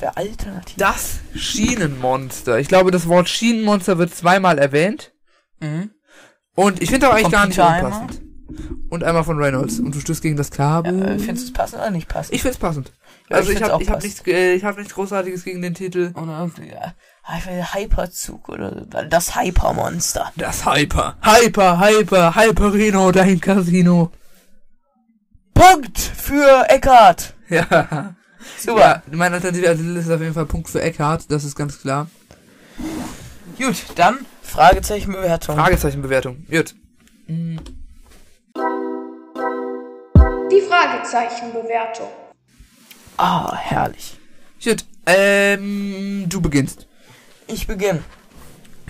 [0.00, 0.78] Der Alternative.
[0.78, 2.58] Das Schienenmonster.
[2.58, 5.12] Ich glaube, das Wort Schienenmonster wird zweimal erwähnt.
[5.60, 5.90] Mhm.
[6.54, 8.22] Und ich finde auch eigentlich gar nicht unpassend.
[8.92, 9.80] Und einmal von Reynolds.
[9.80, 10.98] Und du stößt gegen das Kabel.
[10.98, 12.34] Ja, äh, findest du es passend oder nicht passend?
[12.34, 12.92] ich find's passend.
[13.30, 15.72] Ja, also ich ich, habe ich hab nichts, äh, ich hab nichts Großartiges gegen den
[15.72, 16.12] Titel.
[16.14, 16.92] Oder irgendwie, ja.
[17.22, 18.70] Einfach Hyperzug oder
[19.08, 20.30] das Hypermonster.
[20.36, 21.16] Das Hyper.
[21.22, 24.12] Hyper, Hyper, Hyperino, dein Casino.
[25.54, 27.32] Punkt für Eckhart.
[27.48, 28.14] Ja.
[28.58, 28.78] Super.
[28.78, 32.08] Ja, mein alternativer Titel ist auf jeden Fall Punkt für Eckhart, das ist ganz klar.
[33.56, 35.56] Gut, dann Fragezeichenbewertung.
[35.56, 36.44] Fragezeichenbewertung.
[36.50, 36.74] Gut.
[40.52, 42.08] Die Fragezeichenbewertung.
[43.16, 44.18] Ah, herrlich.
[44.62, 44.84] Gut.
[45.06, 46.86] Ähm, du beginnst.
[47.46, 48.04] Ich beginne.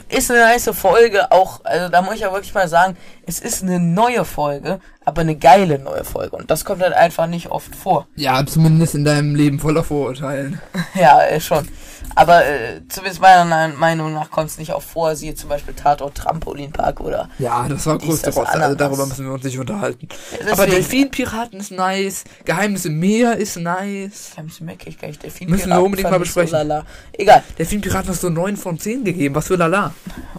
[0.08, 2.96] Ist eine nice Folge, auch, also da muss ich ja wirklich mal sagen,
[3.26, 6.36] es ist eine neue Folge, aber eine geile neue Folge.
[6.36, 8.06] Und das kommt halt einfach nicht oft vor.
[8.16, 10.60] Ja, zumindest in deinem Leben voller Vorurteilen.
[10.94, 11.66] Ja, äh, schon.
[12.14, 16.14] Aber äh, zumindest meiner Meinung nach kommt es nicht oft vor, siehe zum Beispiel Tatort
[16.16, 17.30] Trampolinpark oder.
[17.38, 20.08] Ja, das war größte Rotz, also darüber müssen wir uns nicht unterhalten.
[20.44, 24.32] Ja, Aber Delfinpiraten ist nice, Geheimnis im Meer ist nice.
[24.42, 26.50] Bisschen meckig, kann ich Delfin Müssen wir unbedingt mal besprechen.
[26.50, 26.84] So lala.
[27.12, 27.42] Egal.
[27.58, 29.94] Delfinpiraten hast du 9 von 10 gegeben, was für lala.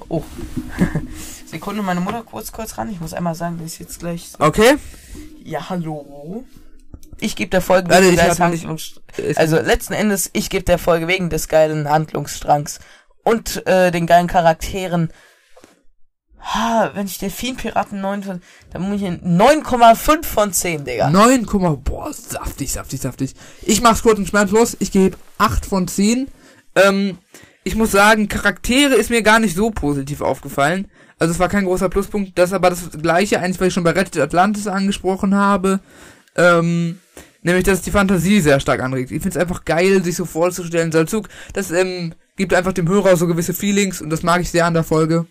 [0.09, 0.24] Oh.
[1.54, 2.89] Sekunde, meine Mutter kurz kurz ran.
[2.91, 4.30] Ich muss einmal sagen, dass ich jetzt gleich.
[4.39, 4.76] Okay.
[5.43, 6.43] Ja, hallo.
[7.20, 10.49] Ich gebe der Folge Warte, wegen des hab nicht- Handlungs Ist- Also letzten Endes, ich
[10.49, 12.80] gebe der Folge wegen des geilen Handlungsstrangs
[13.24, 15.12] und äh, den geilen Charakteren.
[16.41, 18.41] Ha, wenn ich Delfinpiraten 9 von,
[18.72, 21.10] dann muss ich in 9,5 von 10, Digga.
[21.10, 21.45] 9,
[21.84, 23.34] boah, saftig, saftig, saftig.
[23.62, 24.76] Ich mach's kurz und schmerzlos.
[24.80, 26.28] Ich gebe 8 von 10.
[26.76, 27.18] Ähm,
[27.64, 30.89] ich muss sagen, Charaktere ist mir gar nicht so positiv aufgefallen.
[31.24, 32.38] Also es war kein großer Pluspunkt.
[32.38, 35.80] Das ist aber das gleiche, eigentlich, was ich schon bei Rettet Atlantis angesprochen habe.
[36.36, 36.99] Ähm,
[37.43, 39.09] nämlich, dass es die Fantasie sehr stark anregt.
[39.09, 40.91] Ich find's einfach geil, sich so vorzustellen.
[40.91, 44.65] Salzug, das ähm, gibt einfach dem Hörer so gewisse Feelings und das mag ich sehr
[44.65, 45.26] an der Folge.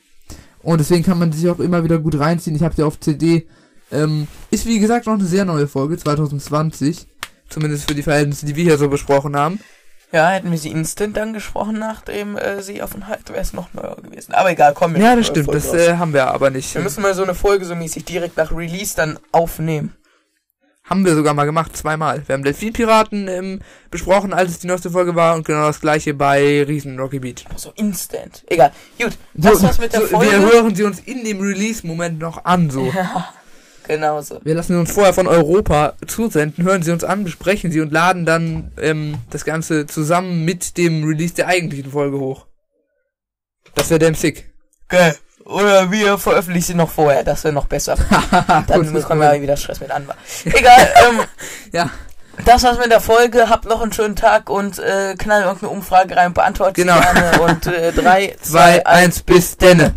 [0.62, 2.57] Und deswegen kann man sich auch immer wieder gut reinziehen.
[2.57, 3.47] Ich habe sie auf CD
[3.90, 7.07] Ähm, ist wie gesagt noch eine sehr neue Folge, 2020.
[7.51, 9.61] Zumindest für die Verhältnisse, die wir hier so besprochen haben.
[10.13, 13.73] Ja, hätten wir sie instant angesprochen, nachdem äh, sie auf den Halt wäre es noch
[13.73, 14.35] neuer gewesen.
[14.35, 14.95] Aber egal, komm.
[14.95, 16.75] wir Ja, das stimmt, Folge das äh, haben wir aber nicht.
[16.75, 19.97] wir müssen mal so eine Folge so mäßig direkt nach Release dann aufnehmen.
[20.85, 22.23] Haben wir sogar mal gemacht, zweimal.
[22.27, 23.61] Wir haben Delfin-Piraten ähm,
[23.91, 27.47] besprochen, als es die neueste Folge war und genau das gleiche bei Riesen Rocky Beach.
[27.57, 28.45] So instant.
[28.49, 28.73] Egal.
[29.01, 30.31] Gut, das war's mit der so, Folge.
[30.33, 32.93] Wir hören sie uns in dem Release-Moment noch an, so.
[32.95, 33.33] Ja,
[33.87, 34.41] genau so.
[34.45, 38.24] Wir lassen uns vorher von Europa zusenden, hören sie uns an, besprechen sie und laden
[38.26, 42.47] dann ähm, das Ganze zusammen mit dem Release der eigentlichen Folge hoch.
[43.74, 44.51] Das wäre damn sick.
[44.91, 45.12] Okay.
[45.45, 47.97] Oder wir veröffentlichen sie noch vorher, das wäre noch besser.
[48.68, 50.14] Dann bevor- wir wieder Stress mit Anwar.
[50.45, 51.20] Egal, ähm,
[51.72, 51.91] Ja,
[52.45, 53.49] das war's mit der Folge.
[53.51, 57.01] Habt noch einen schönen Tag und äh, knall irgendeine Umfrage rein, beantwortet sie Genau.
[57.01, 57.41] gerne.
[57.43, 59.95] Und äh, 3, 2, 1, bis denne.